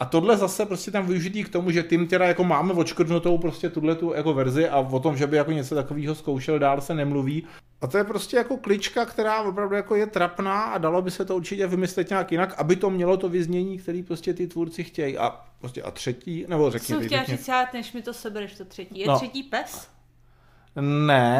A 0.00 0.04
tohle 0.04 0.36
zase 0.36 0.66
prostě 0.66 0.90
tam 0.90 1.06
využitý 1.06 1.44
k 1.44 1.48
tomu, 1.48 1.70
že 1.70 1.82
tím 1.82 2.06
teda 2.06 2.26
jako 2.26 2.44
máme 2.44 2.72
odškrtnutou 2.72 3.38
prostě 3.38 3.70
tuhle 3.70 3.94
tu 3.94 4.12
jako 4.12 4.34
verzi 4.34 4.68
a 4.68 4.78
o 4.78 5.00
tom, 5.00 5.16
že 5.16 5.26
by 5.26 5.36
jako 5.36 5.52
něco 5.52 5.74
takového 5.74 6.14
zkoušel 6.14 6.58
dál 6.58 6.80
se 6.80 6.94
nemluví. 6.94 7.44
A 7.82 7.86
to 7.86 7.98
je 7.98 8.04
prostě 8.04 8.36
jako 8.36 8.56
klička, 8.56 9.04
která 9.06 9.42
opravdu 9.42 9.74
jako 9.74 9.94
je 9.94 10.06
trapná 10.06 10.62
a 10.62 10.78
dalo 10.78 11.02
by 11.02 11.10
se 11.10 11.24
to 11.24 11.36
určitě 11.36 11.66
vymyslet 11.66 12.10
nějak 12.10 12.32
jinak, 12.32 12.54
aby 12.58 12.76
to 12.76 12.90
mělo 12.90 13.16
to 13.16 13.28
vyznění, 13.28 13.78
který 13.78 14.02
prostě 14.02 14.34
ty 14.34 14.46
tvůrci 14.46 14.84
chtějí. 14.84 15.18
A 15.18 15.40
prostě 15.60 15.82
a 15.82 15.90
třetí, 15.90 16.44
nebo 16.48 16.70
Jsem 16.70 16.80
řekněte. 16.80 17.06
chtěla 17.06 17.24
říct, 17.24 17.48
já, 17.48 17.66
než 17.74 17.92
mi 17.92 18.02
to 18.02 18.14
sebereš, 18.14 18.54
to 18.58 18.64
třetí. 18.64 18.98
Je 18.98 19.06
No. 19.06 19.16
třetí 19.16 19.42
pes? 19.42 19.88
Ne. 20.76 20.82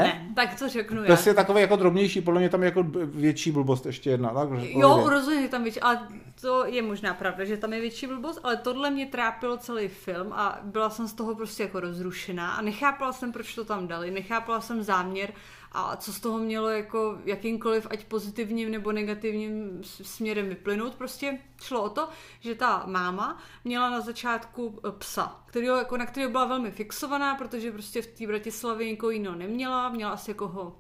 Ne, 0.03 0.29
tak 0.37 0.59
to 0.59 0.69
řeknu 0.69 1.01
já. 1.03 1.07
Pes 1.07 1.27
je 1.27 1.35
takový 1.35 1.61
jako 1.61 1.77
drobnější, 1.77 2.21
podle 2.21 2.41
mě 2.41 2.49
tam 2.49 2.63
je 2.63 2.67
jako 2.67 2.83
větší 3.05 3.51
blbost 3.51 3.87
ještě 3.87 4.11
jedna. 4.11 4.31
Tak, 4.31 4.49
Jo, 4.61 5.09
rozhodně 5.11 5.49
tam 5.49 5.63
větší, 5.63 5.81
ale 5.81 6.09
to 6.41 6.67
je 6.67 6.83
možná 6.83 7.15
pravda, 7.15 7.45
že 7.45 7.57
tam 7.57 7.73
je 7.73 7.81
větší 7.81 8.07
blbost, 8.07 8.41
ale 8.43 8.57
tohle 8.57 8.91
mě 8.91 9.07
trápilo 9.07 9.57
celý 9.57 9.89
film 9.89 10.33
a 10.33 10.59
byla 10.63 10.91
jsem 10.91 11.09
z 11.09 11.13
toho 11.13 11.35
prostě 11.35 11.63
jako 11.63 11.81
rozrušená 11.81 12.53
a 12.53 12.63
nechápala 12.63 13.13
jsem, 13.13 13.33
proč 13.33 13.55
to 13.55 13.65
tam 13.65 13.87
dali, 13.89 14.11
nechápala 14.11 14.61
jsem 14.61 14.83
záměr 14.83 15.33
a 15.75 15.97
co 15.97 16.13
z 16.13 16.21
toho 16.21 16.39
mělo 16.39 16.69
jako 16.69 17.19
jakýmkoliv, 17.25 17.87
ať 17.91 18.05
pozitivním 18.05 18.71
nebo 18.71 18.93
negativním 18.93 19.81
směrem 19.83 20.49
vyplynout. 20.49 20.95
Prostě 20.95 21.39
šlo 21.63 21.83
o 21.83 21.89
to, 21.89 22.09
že 22.41 22.55
ta 22.55 22.83
máma 22.87 23.43
měla 23.65 23.91
na 23.91 24.01
začátku 24.01 24.81
eh, 24.89 24.93
psa, 24.93 25.43
kterýho, 25.47 25.77
jako, 25.77 25.97
na 25.97 26.07
kterého 26.07 26.31
byla 26.33 26.45
velmi 26.45 26.71
fixovaná, 26.71 27.35
protože 27.35 27.73
prostě 27.73 28.03
v 28.03 28.07
té 28.07 28.27
Bratislavě 28.27 28.91
nikoho 28.91 29.11
jiného 29.11 29.37
neměla, 29.37 29.89
měla 29.89 30.13
asi 30.13 30.31
jako 30.31 30.49
ho 30.49 30.77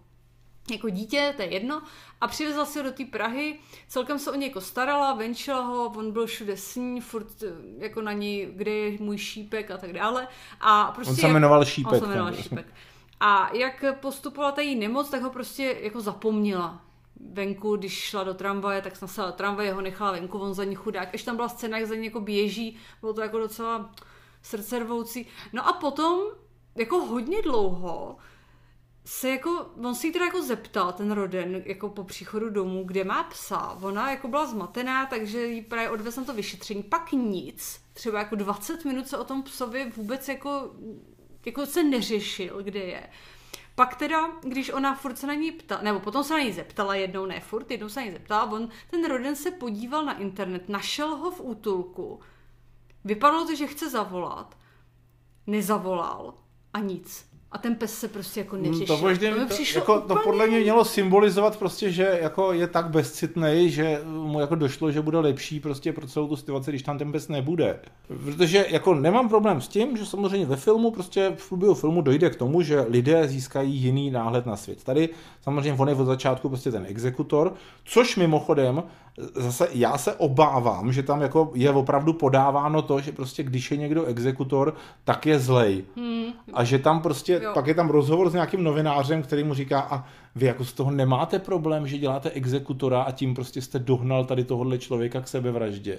jako 0.70 0.88
dítě, 0.88 1.34
to 1.36 1.42
je 1.42 1.52
jedno, 1.52 1.82
a 2.20 2.28
přivezla 2.28 2.64
si 2.64 2.82
do 2.82 2.92
té 2.92 3.04
Prahy, 3.04 3.58
celkem 3.88 4.18
se 4.18 4.30
o 4.30 4.34
něj 4.34 4.48
jako 4.48 4.60
starala, 4.60 5.14
venčila 5.14 5.60
ho, 5.60 5.84
on 5.84 6.12
byl 6.12 6.26
všude 6.26 6.56
s 6.56 6.76
ní, 6.76 7.00
furt 7.00 7.42
eh, 7.42 7.46
jako 7.78 8.02
na 8.02 8.12
ní, 8.12 8.46
kde 8.52 8.70
je 8.70 8.98
můj 9.00 9.18
šípek 9.18 9.70
a 9.70 9.76
tak 9.76 9.92
dále. 9.92 10.28
A 10.60 10.92
prostě 10.92 11.10
On 11.10 11.16
se 11.16 11.28
jmenoval 11.28 11.64
Šípek, 11.64 11.92
On 11.92 12.00
se 12.00 12.06
jmenoval 12.06 12.34
šípek. 12.34 12.66
A 13.24 13.50
jak 13.56 13.84
postupovala 14.00 14.52
ta 14.52 14.60
její 14.60 14.76
nemoc, 14.76 15.10
tak 15.10 15.22
ho 15.22 15.30
prostě 15.30 15.78
jako 15.80 16.00
zapomněla 16.00 16.84
venku, 17.32 17.76
když 17.76 17.92
šla 17.92 18.24
do 18.24 18.34
tramvaje, 18.34 18.82
tak 18.82 18.96
jsem 18.96 19.08
se 19.08 19.22
tramvaje 19.32 19.72
ho 19.72 19.80
nechala 19.80 20.12
venku, 20.12 20.38
on 20.38 20.54
za 20.54 20.64
ní 20.64 20.74
chudák. 20.74 21.12
Ještě 21.12 21.26
tam 21.26 21.36
byla 21.36 21.48
scéna, 21.48 21.78
jak 21.78 21.88
za 21.88 21.94
ní 21.94 22.04
jako 22.04 22.20
běží, 22.20 22.78
bylo 23.00 23.14
to 23.14 23.20
jako 23.20 23.38
docela 23.38 23.90
srdcervoucí. 24.42 25.26
No 25.52 25.68
a 25.68 25.72
potom, 25.72 26.20
jako 26.74 26.96
hodně 26.96 27.42
dlouho, 27.42 28.16
se 29.04 29.30
jako, 29.30 29.66
on 29.84 29.94
si 29.94 30.12
teda 30.12 30.24
jako 30.24 30.42
zeptal, 30.42 30.92
ten 30.92 31.12
Roden, 31.12 31.62
jako 31.66 31.88
po 31.88 32.04
příchodu 32.04 32.50
domů, 32.50 32.84
kde 32.84 33.04
má 33.04 33.22
psa. 33.22 33.78
Ona 33.82 34.10
jako 34.10 34.28
byla 34.28 34.46
zmatená, 34.46 35.06
takže 35.06 35.46
jí 35.46 35.62
právě 35.62 35.90
odvez 35.90 36.16
na 36.16 36.24
to 36.24 36.34
vyšetření. 36.34 36.82
Pak 36.82 37.12
nic, 37.12 37.80
třeba 37.92 38.18
jako 38.18 38.36
20 38.36 38.84
minut 38.84 39.08
se 39.08 39.18
o 39.18 39.24
tom 39.24 39.42
psovi 39.42 39.92
vůbec 39.96 40.28
jako, 40.28 40.70
jako 41.44 41.66
se 41.66 41.84
neřešil, 41.84 42.62
kde 42.62 42.80
je. 42.80 43.08
Pak 43.74 43.96
teda, 43.96 44.30
když 44.42 44.70
ona 44.70 44.94
furt 44.94 45.18
se 45.18 45.26
na 45.26 45.34
ní 45.34 45.52
ptala, 45.52 45.82
nebo 45.82 46.00
potom 46.00 46.24
se 46.24 46.34
na 46.34 46.40
ní 46.40 46.52
zeptala 46.52 46.94
jednou, 46.94 47.26
ne 47.26 47.40
furt, 47.40 47.70
jednou 47.70 47.88
se 47.88 48.00
na 48.00 48.06
ní 48.06 48.12
zeptala, 48.12 48.52
on, 48.52 48.68
ten 48.90 49.08
Roden 49.08 49.36
se 49.36 49.50
podíval 49.50 50.04
na 50.04 50.18
internet, 50.18 50.68
našel 50.68 51.16
ho 51.16 51.30
v 51.30 51.40
útulku, 51.40 52.20
vypadalo 53.04 53.46
to, 53.46 53.54
že 53.54 53.66
chce 53.66 53.90
zavolat, 53.90 54.58
nezavolal 55.46 56.34
a 56.72 56.78
nic. 56.78 57.31
A 57.52 57.58
ten 57.58 57.74
pes 57.74 57.94
se 57.98 58.08
prostě 58.08 58.40
jako 58.40 58.56
neřešil. 58.56 58.80
Mm, 58.80 58.86
To, 58.86 58.96
možná, 58.98 59.30
mi 59.30 59.36
to, 59.40 59.46
přišlo 59.46 59.78
jako, 59.80 59.94
to 60.00 60.04
úplně- 60.04 60.20
podle 60.24 60.46
mě 60.46 60.60
mělo 60.60 60.84
symbolizovat 60.84 61.56
prostě, 61.56 61.90
že 61.90 62.18
jako 62.22 62.52
je 62.52 62.66
tak 62.66 62.90
bezcitný, 62.90 63.70
že 63.70 64.00
mu 64.04 64.40
jako 64.40 64.54
došlo, 64.54 64.90
že 64.92 65.02
bude 65.02 65.18
lepší 65.18 65.60
prostě 65.60 65.92
pro 65.92 66.06
celou 66.06 66.28
tu 66.28 66.36
situaci, 66.36 66.70
když 66.70 66.82
tam 66.82 66.98
ten 66.98 67.12
pes 67.12 67.28
nebude. 67.28 67.80
Protože 68.24 68.66
jako 68.68 68.94
nemám 68.94 69.28
problém 69.28 69.60
s 69.60 69.68
tím, 69.68 69.96
že 69.96 70.06
samozřejmě 70.06 70.46
ve 70.46 70.56
filmu 70.56 70.90
prostě 70.90 71.32
v 71.36 71.48
průběhu 71.48 71.74
filmu 71.74 72.02
dojde 72.02 72.30
k 72.30 72.36
tomu, 72.36 72.62
že 72.62 72.80
lidé 72.88 73.28
získají 73.28 73.74
jiný 73.74 74.10
náhled 74.10 74.46
na 74.46 74.56
svět. 74.56 74.84
Tady 74.84 75.08
samozřejmě 75.42 75.72
on 75.80 75.88
je 75.88 75.94
od 75.94 76.04
začátku 76.04 76.48
prostě 76.48 76.70
ten 76.70 76.86
exekutor, 76.88 77.54
což 77.84 78.16
mimochodem 78.16 78.82
zase 79.34 79.68
já 79.72 79.98
se 79.98 80.12
obávám, 80.14 80.92
že 80.92 81.02
tam 81.02 81.20
jako 81.20 81.50
je 81.54 81.70
opravdu 81.70 82.12
podáváno 82.12 82.82
to, 82.82 83.00
že 83.00 83.12
prostě 83.12 83.42
když 83.42 83.70
je 83.70 83.76
někdo 83.76 84.04
exekutor, 84.04 84.74
tak 85.04 85.26
je 85.26 85.38
zlej. 85.38 85.84
Hmm, 85.96 86.24
A 86.52 86.64
že 86.64 86.78
tam 86.78 87.00
prostě, 87.02 87.41
Pak 87.54 87.66
je 87.66 87.74
tam 87.74 87.90
rozhovor 87.90 88.30
s 88.30 88.32
nějakým 88.32 88.64
novinářem, 88.64 89.22
který 89.22 89.44
mu 89.44 89.54
říká, 89.54 89.80
a 89.80 90.04
vy 90.34 90.46
jako 90.46 90.64
z 90.64 90.72
toho 90.72 90.90
nemáte 90.90 91.38
problém, 91.38 91.86
že 91.86 91.98
děláte 91.98 92.30
exekutora 92.30 93.02
a 93.02 93.10
tím 93.10 93.34
prostě 93.34 93.62
jste 93.62 93.78
dohnal 93.78 94.24
tady 94.24 94.44
tohohle 94.44 94.78
člověka 94.78 95.20
k 95.20 95.28
sebevraždě. 95.28 95.98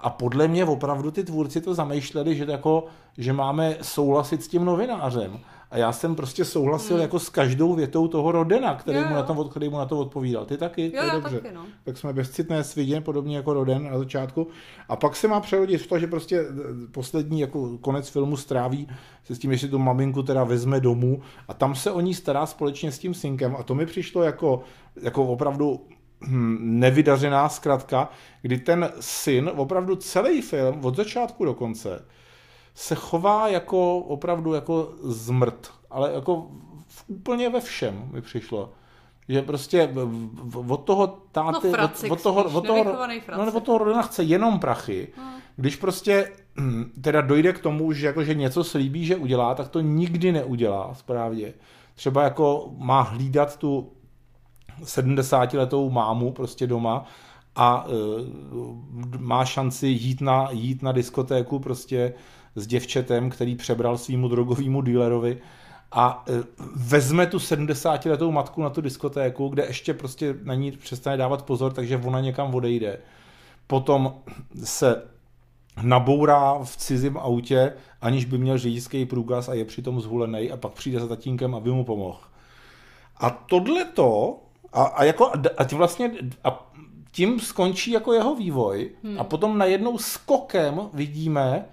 A 0.00 0.10
podle 0.10 0.48
mě 0.48 0.64
opravdu 0.64 1.10
ty 1.10 1.24
tvůrci 1.24 1.60
to 1.60 1.74
zamýšleli, 1.74 2.36
že, 2.36 2.46
jako, 2.48 2.84
že 3.18 3.32
máme 3.32 3.76
souhlasit 3.82 4.42
s 4.42 4.48
tím 4.48 4.64
novinářem. 4.64 5.38
A 5.70 5.78
já 5.78 5.92
jsem 5.92 6.14
prostě 6.14 6.44
souhlasil 6.44 6.96
Hmm. 6.96 7.02
jako 7.02 7.18
s 7.18 7.28
každou 7.28 7.74
větou 7.74 8.08
toho 8.08 8.32
Rodena, 8.32 8.74
který, 8.74 8.98
Jo, 8.98 9.04
mu 9.04 9.10
jo. 9.10 9.16
na, 9.16 9.22
to, 9.22 9.44
který 9.44 9.68
mu 9.68 9.78
na 9.78 9.86
to 9.86 9.98
odpovídal. 9.98 10.44
Ty 10.44 10.56
taky? 10.58 10.90
to 10.90 10.96
Jo, 10.96 11.02
je 11.02 11.08
já 11.08 11.14
dobře. 11.14 11.40
taky, 11.40 11.54
no. 11.54 11.66
Tak 11.84 11.98
jsme 11.98 12.12
bezcitné 12.12 12.64
svidě, 12.64 13.00
podobně 13.00 13.36
jako 13.36 13.52
Roden 13.54 13.90
na 13.90 13.98
začátku. 13.98 14.46
A 14.88 14.96
pak 14.96 15.16
se 15.16 15.28
má 15.28 15.40
přehodit 15.40 15.82
v 15.82 15.86
to, 15.86 15.98
že 15.98 16.06
prostě 16.06 16.40
eh, 16.40 16.46
poslední 16.92 17.40
jako 17.40 17.78
konec 17.78 18.08
filmu 18.08 18.36
stráví 18.36 18.88
se 19.24 19.34
s 19.34 19.38
tím, 19.38 19.52
že 19.52 19.58
si 19.58 19.68
tu 19.68 19.78
maminku 19.78 20.22
teda 20.22 20.44
vezme 20.44 20.80
domů 20.80 21.22
a 21.48 21.54
tam 21.54 21.74
se 21.74 21.90
o 21.90 22.00
ní 22.00 22.14
stará 22.14 22.46
společně 22.46 22.92
s 22.92 22.98
tím 22.98 23.14
synkem. 23.14 23.56
A 23.58 23.62
to 23.62 23.74
mi 23.74 23.86
přišlo 23.86 24.22
jako, 24.22 24.62
jako 25.02 25.24
opravdu 25.26 25.80
hm, 26.26 26.56
nevydařená 26.60 27.48
zkratka, 27.48 28.10
kdy 28.42 28.58
ten 28.58 28.90
syn 29.00 29.50
opravdu 29.56 29.96
celý 29.96 30.42
film 30.42 30.84
od 30.84 30.96
začátku 30.96 31.44
do 31.44 31.54
konce 31.54 32.04
se 32.76 32.94
chová 32.94 33.48
jako 33.48 33.98
opravdu 33.98 34.54
jako 34.54 34.92
zmrt, 35.02 35.72
ale 35.90 36.12
jako 36.12 36.46
v, 36.86 37.04
úplně 37.08 37.50
ve 37.50 37.60
všem 37.60 38.08
mi 38.12 38.22
přišlo. 38.22 38.72
Že 39.28 39.42
prostě 39.42 39.90
od 40.68 40.84
toho 40.84 41.06
táty, 41.32 41.66
No, 41.66 41.72
fracik 41.72 42.12
od, 42.12 42.18
od 42.18 42.22
toho, 42.22 42.44
od 42.44 42.66
toho, 42.66 42.84
no, 43.36 43.52
od 43.52 43.64
toho 43.64 43.78
rodina 43.78 44.02
chce 44.02 44.22
jenom 44.22 44.58
prachy. 44.58 45.08
No. 45.18 45.24
Když 45.56 45.76
prostě 45.76 46.32
hm, 46.60 46.92
teda 47.00 47.20
dojde 47.20 47.52
k 47.52 47.58
tomu, 47.58 47.92
že, 47.92 48.06
jako, 48.06 48.24
že 48.24 48.34
něco 48.34 48.64
slíbí, 48.64 49.06
že 49.06 49.16
udělá, 49.16 49.54
tak 49.54 49.68
to 49.68 49.80
nikdy 49.80 50.32
neudělá 50.32 50.94
správně. 50.94 51.54
Třeba 51.94 52.22
jako 52.22 52.72
má 52.78 53.00
hlídat 53.00 53.56
tu 53.56 53.92
70-letou 54.82 55.90
mámu 55.90 56.32
prostě 56.32 56.66
doma 56.66 57.04
a 57.54 57.86
uh, 57.86 57.92
má 59.18 59.44
šanci 59.44 59.86
jít 59.86 60.20
na, 60.20 60.48
jít 60.50 60.82
na 60.82 60.92
diskotéku 60.92 61.58
prostě 61.58 62.14
s 62.56 62.66
děvčetem, 62.66 63.30
který 63.30 63.54
přebral 63.54 63.98
svýmu 63.98 64.28
drogovému 64.28 64.82
dílerovi 64.82 65.38
a 65.92 66.24
e, 66.28 66.44
vezme 66.76 67.26
tu 67.26 67.38
70-letou 67.38 68.30
matku 68.30 68.62
na 68.62 68.70
tu 68.70 68.80
diskotéku, 68.80 69.48
kde 69.48 69.66
ještě 69.66 69.94
prostě 69.94 70.34
na 70.42 70.54
ní 70.54 70.72
přestane 70.72 71.16
dávat 71.16 71.42
pozor, 71.42 71.72
takže 71.72 72.00
ona 72.04 72.20
někam 72.20 72.54
odejde. 72.54 72.98
Potom 73.66 74.14
se 74.64 75.02
nabourá 75.82 76.58
v 76.64 76.76
cizím 76.76 77.18
autě, 77.18 77.72
aniž 78.00 78.24
by 78.24 78.38
měl 78.38 78.58
řidičský 78.58 79.06
průkaz 79.06 79.48
a 79.48 79.54
je 79.54 79.64
přitom 79.64 80.00
zvolený 80.00 80.52
a 80.52 80.56
pak 80.56 80.72
přijde 80.72 81.00
za 81.00 81.08
tatínkem, 81.08 81.54
aby 81.54 81.70
mu 81.70 81.84
pomohl. 81.84 82.18
A 83.16 83.30
tohleto, 83.30 84.38
a, 84.72 84.82
a, 84.82 85.04
jako, 85.04 85.32
a 85.56 85.64
tím 85.64 85.78
vlastně, 85.78 86.10
a 86.44 86.70
tím 87.12 87.40
skončí 87.40 87.90
jako 87.90 88.12
jeho 88.12 88.36
vývoj 88.36 88.90
hmm. 89.02 89.20
a 89.20 89.24
potom 89.24 89.58
najednou 89.58 89.98
skokem 89.98 90.80
vidíme, 90.92 91.64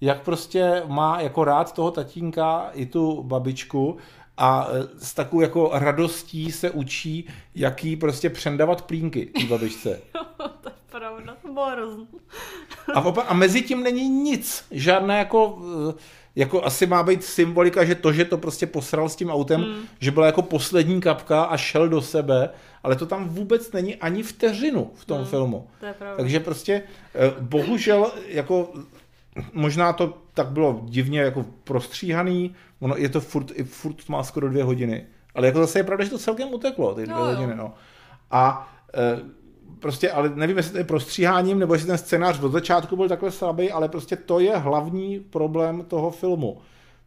jak 0.00 0.22
prostě 0.22 0.82
má 0.86 1.20
jako 1.20 1.44
rád 1.44 1.72
toho 1.72 1.90
tatínka 1.90 2.70
i 2.72 2.86
tu 2.86 3.22
babičku 3.22 3.96
a 4.38 4.68
e, 4.70 5.04
s 5.04 5.14
takovou 5.14 5.42
jako 5.42 5.70
radostí 5.72 6.52
se 6.52 6.70
učí, 6.70 7.28
jaký 7.54 7.96
prostě 7.96 8.30
přendavat 8.30 8.82
plínky 8.82 9.26
té 9.26 9.44
babičce. 9.44 10.00
to 10.36 10.68
je 10.68 10.74
pravda, 10.90 11.36
a, 12.94 13.02
opa- 13.02 13.24
a 13.28 13.34
mezi 13.34 13.62
tím 13.62 13.82
není 13.82 14.08
nic, 14.08 14.64
žádná 14.70 15.16
jako, 15.16 15.58
e, 15.90 15.94
jako 16.36 16.64
asi 16.64 16.86
má 16.86 17.02
být 17.02 17.24
symbolika, 17.24 17.84
že 17.84 17.94
to, 17.94 18.12
že 18.12 18.24
to 18.24 18.38
prostě 18.38 18.66
posral 18.66 19.08
s 19.08 19.16
tím 19.16 19.30
autem, 19.30 19.60
hmm. 19.60 19.82
že 20.00 20.10
byla 20.10 20.26
jako 20.26 20.42
poslední 20.42 21.00
kapka 21.00 21.42
a 21.42 21.56
šel 21.56 21.88
do 21.88 22.02
sebe, 22.02 22.50
ale 22.82 22.96
to 22.96 23.06
tam 23.06 23.28
vůbec 23.28 23.72
není 23.72 23.96
ani 23.96 24.22
vteřinu 24.22 24.90
v 24.94 25.04
tom 25.04 25.18
hmm. 25.18 25.26
filmu. 25.26 25.68
To 25.80 25.86
je 25.86 25.92
pravda. 25.92 26.16
Takže 26.16 26.40
prostě 26.40 26.72
e, 26.72 26.82
bohužel 27.40 28.12
jako 28.28 28.72
možná 29.52 29.92
to 29.92 30.18
tak 30.34 30.48
bylo 30.48 30.80
divně 30.84 31.20
jako 31.20 31.44
prostříhaný, 31.64 32.54
ono 32.80 32.96
je 32.96 33.08
to 33.08 33.20
furt, 33.20 33.52
furt 33.64 34.08
má 34.08 34.22
skoro 34.22 34.48
dvě 34.48 34.64
hodiny, 34.64 35.06
ale 35.34 35.46
jako 35.46 35.58
zase 35.58 35.78
je 35.78 35.82
pravda, 35.82 36.04
že 36.04 36.10
to 36.10 36.18
celkem 36.18 36.48
uteklo, 36.52 36.94
ty 36.94 37.02
dvě 37.02 37.16
no, 37.16 37.24
hodiny, 37.24 37.54
no. 37.54 37.74
A 38.30 38.72
e, 38.94 39.20
prostě, 39.80 40.10
ale 40.10 40.32
nevím, 40.34 40.56
jestli 40.56 40.72
to 40.72 40.78
je 40.78 40.84
prostříháním, 40.84 41.58
nebo 41.58 41.74
jestli 41.74 41.86
ten 41.86 41.98
scénář 41.98 42.40
od 42.40 42.52
začátku 42.52 42.96
byl 42.96 43.08
takhle 43.08 43.30
slabý, 43.30 43.72
ale 43.72 43.88
prostě 43.88 44.16
to 44.16 44.40
je 44.40 44.56
hlavní 44.56 45.20
problém 45.20 45.84
toho 45.84 46.10
filmu. 46.10 46.58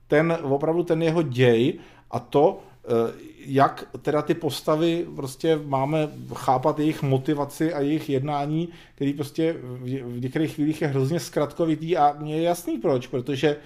Ten, 0.08 0.38
opravdu 0.42 0.84
ten 0.84 1.02
jeho 1.02 1.22
děj 1.22 1.80
a 2.12 2.20
to, 2.20 2.60
jak 3.46 3.88
teda 4.02 4.22
ty 4.22 4.34
postavy 4.34 5.06
prostě 5.16 5.60
máme 5.66 6.10
chápat 6.34 6.80
jejich 6.80 7.04
motivaci 7.04 7.74
a 7.74 7.80
jejich 7.80 8.10
jednání, 8.10 8.70
který 8.96 9.14
prostě 9.14 9.56
v 9.82 10.22
některých 10.22 10.56
chvílích 10.56 10.82
je 10.82 10.88
hrozně 10.88 11.20
zkratkovitý 11.20 11.98
a 11.98 12.16
mně 12.20 12.36
je 12.36 12.42
jasný 12.42 12.78
proč, 12.78 13.08
protože 13.08 13.58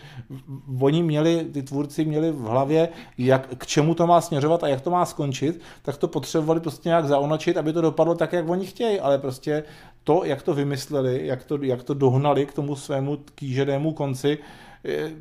oni 0.80 1.04
měli, 1.04 1.46
ty 1.54 1.64
tvůrci 1.64 2.06
měli 2.06 2.32
v 2.32 2.42
hlavě, 2.42 2.90
jak, 3.18 3.56
k 3.58 3.66
čemu 3.66 3.96
to 3.96 4.08
má 4.08 4.22
směřovat 4.22 4.64
a 4.64 4.68
jak 4.68 4.82
to 4.82 4.90
má 4.90 5.06
skončit, 5.06 5.62
tak 5.82 5.98
to 5.98 6.08
potřebovali 6.08 6.60
prostě 6.60 6.90
nějak 6.90 7.08
zaonačit, 7.08 7.58
aby 7.58 7.74
to 7.74 7.82
dopadlo 7.82 8.16
tak, 8.16 8.34
jak 8.34 8.50
oni 8.50 8.66
chtějí, 8.66 9.00
ale 9.00 9.18
prostě 9.18 9.64
to, 10.04 10.22
jak 10.26 10.42
to 10.42 10.54
vymysleli, 10.54 11.28
jak 11.28 11.44
to, 11.44 11.58
jak 11.62 11.84
to 11.84 11.94
dohnali 11.94 12.46
k 12.46 12.54
tomu 12.54 12.76
svému 12.76 13.18
kýženému 13.36 13.94
konci, 13.94 14.38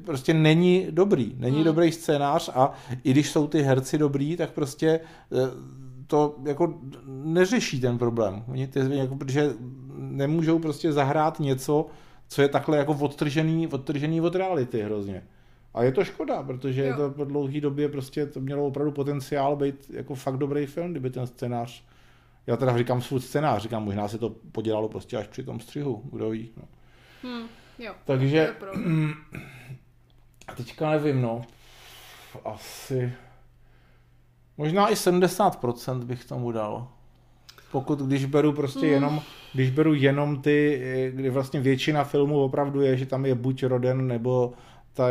prostě 0.04 0.34
není 0.34 0.86
dobrý. 0.90 1.34
Není 1.36 1.56
hmm. 1.56 1.64
dobrý 1.64 1.92
scénář 1.92 2.50
a 2.54 2.72
i 3.04 3.10
když 3.10 3.30
jsou 3.30 3.46
ty 3.46 3.62
herci 3.62 3.98
dobrý, 3.98 4.36
tak 4.36 4.50
prostě 4.50 4.88
e, 4.88 5.00
to 6.06 6.36
jako 6.46 6.74
neřeší 7.06 7.80
ten 7.80 7.98
problém. 7.98 8.44
Oni 8.48 8.66
ty, 8.66 8.80
jako, 8.90 9.16
protože 9.16 9.52
nemůžou 9.98 10.58
prostě 10.58 10.92
zahrát 10.92 11.40
něco, 11.40 11.86
co 12.28 12.42
je 12.42 12.48
takhle 12.48 12.78
jako 12.78 12.92
odtržený, 12.92 13.68
odtržený 13.68 14.20
od 14.20 14.34
reality 14.34 14.82
hrozně. 14.82 15.22
A 15.74 15.82
je 15.82 15.92
to 15.92 16.04
škoda, 16.04 16.42
protože 16.42 16.86
jo. 16.86 16.96
to 16.96 17.10
po 17.10 17.24
dlouhé 17.24 17.60
době 17.60 17.88
prostě 17.88 18.26
to 18.26 18.40
mělo 18.40 18.66
opravdu 18.66 18.92
potenciál 18.92 19.56
být 19.56 19.90
jako 19.90 20.14
fakt 20.14 20.36
dobrý 20.36 20.66
film, 20.66 20.90
kdyby 20.90 21.10
ten 21.10 21.26
scénář 21.26 21.84
já 22.46 22.56
teda 22.56 22.78
říkám 22.78 23.02
svůj 23.02 23.20
scénář, 23.20 23.62
říkám, 23.62 23.84
možná 23.84 24.08
se 24.08 24.18
to 24.18 24.30
podělalo 24.30 24.88
prostě 24.88 25.16
až 25.16 25.26
při 25.26 25.42
tom 25.42 25.60
střihu, 25.60 26.02
kdo 26.12 26.30
ví. 26.30 26.50
No. 26.56 26.62
Hmm. 27.22 27.46
Jo, 27.78 27.94
Takže 28.04 28.54
teďka 30.56 30.90
nevím, 30.90 31.22
no. 31.22 31.42
Asi 32.44 33.12
možná 34.56 34.88
i 34.88 34.94
70% 34.94 36.04
bych 36.04 36.24
tomu 36.24 36.52
dal. 36.52 36.88
Pokud 37.72 37.98
když 37.98 38.24
beru 38.24 38.52
prostě 38.52 38.86
mm. 38.86 38.92
jenom, 38.92 39.20
když 39.54 39.70
beru 39.70 39.94
jenom 39.94 40.42
ty, 40.42 40.82
kdy 41.14 41.30
vlastně 41.30 41.60
většina 41.60 42.04
filmů 42.04 42.40
opravdu 42.40 42.80
je, 42.80 42.96
že 42.96 43.06
tam 43.06 43.26
je 43.26 43.34
buď 43.34 43.62
Roden 43.62 44.06
nebo 44.06 44.52
ta 44.94 45.06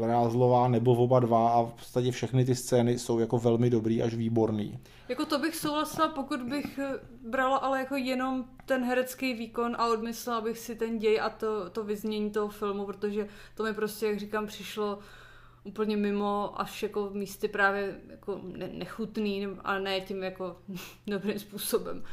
Rázlová 0.00 0.68
nebo 0.68 0.92
oba 0.92 1.20
dva 1.20 1.50
a 1.50 1.62
v 1.62 1.72
podstatě 1.72 2.10
všechny 2.10 2.44
ty 2.44 2.54
scény 2.54 2.98
jsou 2.98 3.18
jako 3.18 3.38
velmi 3.38 3.70
dobrý 3.70 4.02
až 4.02 4.14
výborný. 4.14 4.78
Jako 5.08 5.26
to 5.26 5.38
bych 5.38 5.56
souhlasila, 5.56 6.08
pokud 6.08 6.42
bych 6.42 6.78
eh, 6.78 6.98
brala 7.30 7.56
ale 7.56 7.78
jako 7.78 7.96
jenom 7.96 8.44
ten 8.66 8.84
herecký 8.84 9.34
výkon 9.34 9.76
a 9.78 9.86
odmyslela 9.86 10.40
bych 10.40 10.58
si 10.58 10.76
ten 10.76 10.98
děj 10.98 11.20
a 11.20 11.30
to, 11.30 11.70
to 11.70 11.84
vyznění 11.84 12.30
toho 12.30 12.48
filmu, 12.48 12.86
protože 12.86 13.28
to 13.54 13.62
mi 13.62 13.74
prostě, 13.74 14.06
jak 14.06 14.18
říkám, 14.18 14.46
přišlo 14.46 14.98
úplně 15.64 15.96
mimo, 15.96 16.60
až 16.60 16.82
jako 16.82 17.10
místy 17.12 17.48
právě 17.48 18.00
jako 18.10 18.40
nechutný, 18.72 19.46
ale 19.64 19.80
ne 19.80 20.00
tím 20.00 20.22
jako 20.22 20.56
dobrým 21.06 21.38
způsobem. 21.38 22.04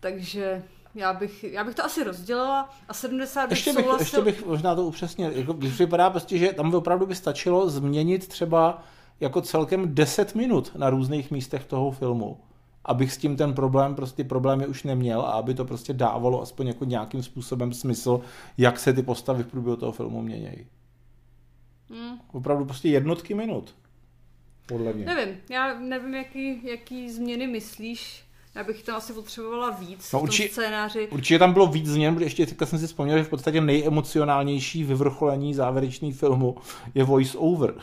Takže 0.00 0.62
já 0.94 1.12
bych, 1.12 1.44
já 1.44 1.64
bych 1.64 1.74
to 1.74 1.84
asi 1.84 2.04
rozdělila 2.04 2.70
a 2.88 2.94
70 2.94 3.48
bych 3.48 3.58
ještě 3.58 3.72
bych, 3.72 3.84
souhlasil... 3.84 4.04
ještě 4.04 4.22
bych 4.22 4.46
možná 4.46 4.74
to 4.74 4.84
upřesnil. 4.84 5.30
Jako, 5.30 5.52
když 5.52 5.78
vypadá 5.78 6.10
prostě, 6.10 6.38
že 6.38 6.52
tam 6.52 6.70
by 6.70 6.76
opravdu 6.76 7.06
by 7.06 7.14
stačilo 7.14 7.70
změnit 7.70 8.28
třeba 8.28 8.82
jako 9.20 9.40
celkem 9.40 9.94
10 9.94 10.34
minut 10.34 10.72
na 10.76 10.90
různých 10.90 11.30
místech 11.30 11.64
toho 11.64 11.90
filmu, 11.90 12.40
abych 12.84 13.12
s 13.12 13.16
tím 13.16 13.36
ten 13.36 13.54
problém, 13.54 13.94
prostě 13.94 14.24
problémy 14.24 14.66
už 14.66 14.82
neměl 14.82 15.20
a 15.20 15.32
aby 15.32 15.54
to 15.54 15.64
prostě 15.64 15.92
dávalo 15.92 16.42
aspoň 16.42 16.66
jako 16.66 16.84
nějakým 16.84 17.22
způsobem 17.22 17.72
smysl, 17.72 18.20
jak 18.58 18.78
se 18.78 18.92
ty 18.92 19.02
postavy 19.02 19.42
v 19.42 19.46
průběhu 19.46 19.76
toho 19.76 19.92
filmu 19.92 20.22
měnějí. 20.22 20.66
Hmm. 21.90 22.18
Opravdu 22.32 22.64
prostě 22.64 22.88
jednotky 22.88 23.34
minut. 23.34 23.74
Podle 24.66 24.92
mě. 24.92 25.04
Nevím, 25.04 25.36
já 25.50 25.78
nevím, 25.78 26.14
jaký, 26.14 26.66
jaký 26.66 27.10
změny 27.10 27.46
myslíš. 27.46 28.24
Já 28.54 28.64
bych 28.64 28.82
tam 28.82 28.96
asi 28.96 29.12
potřebovala 29.12 29.70
víc 29.70 30.12
no, 30.12 30.18
v 30.18 30.22
urči, 30.22 30.48
scénáři. 30.48 31.08
Určitě 31.08 31.38
tam 31.38 31.52
bylo 31.52 31.66
víc 31.66 31.86
změn, 31.86 32.14
protože 32.14 32.26
ještě 32.26 32.46
teďka 32.46 32.66
jsem 32.66 32.78
si 32.78 32.86
vzpomněl, 32.86 33.18
že 33.18 33.24
v 33.24 33.28
podstatě 33.28 33.60
nejemocionálnější 33.60 34.84
vyvrcholení 34.84 35.54
závěrečný 35.54 36.12
filmu 36.12 36.56
je 36.94 37.04
voice 37.04 37.38
over. 37.38 37.74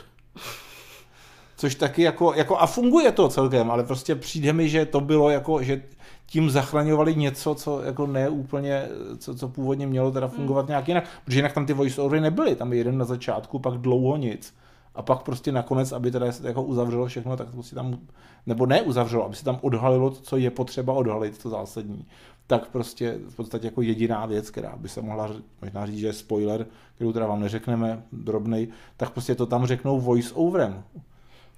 Což 1.57 1.75
taky 1.75 2.01
jako, 2.01 2.33
jako, 2.33 2.57
a 2.57 2.67
funguje 2.67 3.11
to 3.11 3.29
celkem, 3.29 3.71
ale 3.71 3.83
prostě 3.83 4.15
přijde 4.15 4.53
mi, 4.53 4.69
že 4.69 4.85
to 4.85 5.01
bylo 5.01 5.29
jako, 5.29 5.63
že 5.63 5.83
tím 6.25 6.49
zachraňovali 6.49 7.15
něco, 7.15 7.55
co 7.55 7.81
jako 7.81 8.07
ne 8.07 8.29
úplně, 8.29 8.87
co, 9.17 9.35
co 9.35 9.47
původně 9.47 9.87
mělo 9.87 10.11
teda 10.11 10.27
fungovat 10.27 10.61
hmm. 10.61 10.69
nějak 10.69 10.87
jinak, 10.87 11.03
protože 11.25 11.37
jinak 11.37 11.53
tam 11.53 11.65
ty 11.65 11.73
voice 11.73 12.01
overy 12.01 12.21
nebyly, 12.21 12.55
tam 12.55 12.73
je 12.73 12.77
jeden 12.77 12.97
na 12.97 13.05
začátku, 13.05 13.59
pak 13.59 13.73
dlouho 13.73 14.17
nic 14.17 14.53
a 14.99 15.01
pak 15.01 15.23
prostě 15.23 15.51
nakonec, 15.51 15.91
aby 15.91 16.11
teda 16.11 16.31
se 16.31 16.47
jako 16.47 16.63
uzavřelo 16.63 17.05
všechno, 17.05 17.37
tak 17.37 17.49
prostě 17.49 17.75
tam, 17.75 17.99
nebo 18.45 18.65
ne 18.65 18.81
uzavřelo, 18.81 19.25
aby 19.25 19.35
se 19.35 19.43
tam 19.45 19.59
odhalilo 19.61 20.11
co 20.11 20.37
je 20.37 20.51
potřeba 20.51 20.93
odhalit, 20.93 21.43
to 21.43 21.49
zásadní, 21.49 22.05
tak 22.47 22.67
prostě 22.67 23.19
v 23.29 23.35
podstatě 23.35 23.67
jako 23.67 23.81
jediná 23.81 24.25
věc, 24.25 24.49
která 24.49 24.75
by 24.75 24.89
se 24.89 25.01
mohla 25.01 25.29
možná 25.61 25.85
říct, 25.85 25.97
že 25.97 26.07
je 26.07 26.13
spoiler, 26.13 26.65
kterou 26.95 27.13
teda 27.13 27.27
vám 27.27 27.39
neřekneme, 27.41 28.03
drobnej, 28.11 28.67
tak 28.97 29.09
prostě 29.09 29.35
to 29.35 29.45
tam 29.45 29.65
řeknou 29.65 29.99
voice 29.99 30.33
overem. 30.33 30.83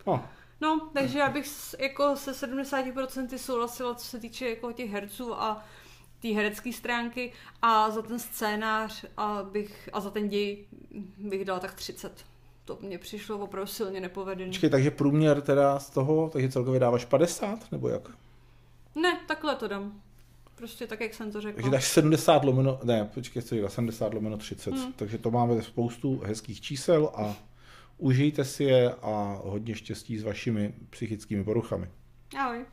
No. 0.08 0.24
No, 0.62 0.90
takže 0.94 1.20
já 1.20 1.30
bych 1.30 1.46
jako 1.80 2.16
se 2.16 2.32
70% 2.32 3.38
souhlasila, 3.38 3.96
co 3.96 4.06
se 4.06 4.20
týče 4.20 4.50
jako 4.50 4.72
těch 4.72 4.92
herců 4.92 5.42
a 5.42 5.64
té 6.22 6.28
herecké 6.28 6.74
stránky 6.74 7.34
a 7.62 7.90
za 7.90 8.02
ten 8.02 8.20
scénář 8.20 9.06
a, 9.18 9.44
bych, 9.44 9.90
a 9.94 10.00
za 10.00 10.10
ten 10.10 10.30
děj 10.30 10.66
bych 11.18 11.46
dala 11.46 11.60
tak 11.60 11.74
30 11.74 12.31
to 12.66 12.78
mně 12.82 12.98
přišlo 12.98 13.38
opravdu 13.38 13.68
silně 13.68 14.00
nepovedený. 14.00 14.52
Počkej, 14.52 14.70
takže 14.70 14.92
průměr 14.92 15.42
teda 15.42 15.80
z 15.80 15.90
toho, 15.90 16.30
takže 16.30 16.50
celkově 16.50 16.80
dáváš 16.80 17.06
50, 17.06 17.72
nebo 17.72 17.90
jak? 17.90 18.10
Ne, 18.96 19.20
takhle 19.28 19.56
to 19.56 19.68
dám. 19.68 20.02
Prostě 20.56 20.88
tak, 20.88 21.02
jak 21.02 21.14
jsem 21.14 21.32
to 21.32 21.42
řekl. 21.42 21.56
Takže 21.56 21.72
dáš 21.72 21.88
70 21.88 22.44
lomeno, 22.44 22.80
ne, 22.84 23.10
počkej, 23.14 23.42
co 23.42 23.56
říká, 23.56 23.70
70 23.70 24.14
lomeno 24.14 24.38
30. 24.38 24.74
Hmm. 24.74 24.94
Takže 24.94 25.18
to 25.18 25.32
máme 25.32 25.62
spoustu 25.62 26.22
hezkých 26.26 26.62
čísel 26.62 27.12
a 27.16 27.36
užijte 27.98 28.46
si 28.46 28.64
je 28.64 28.94
a 29.02 29.40
hodně 29.44 29.76
štěstí 29.76 30.18
s 30.18 30.24
vašimi 30.24 30.74
psychickými 30.90 31.44
poruchami. 31.44 31.90
Ahoj. 32.38 32.66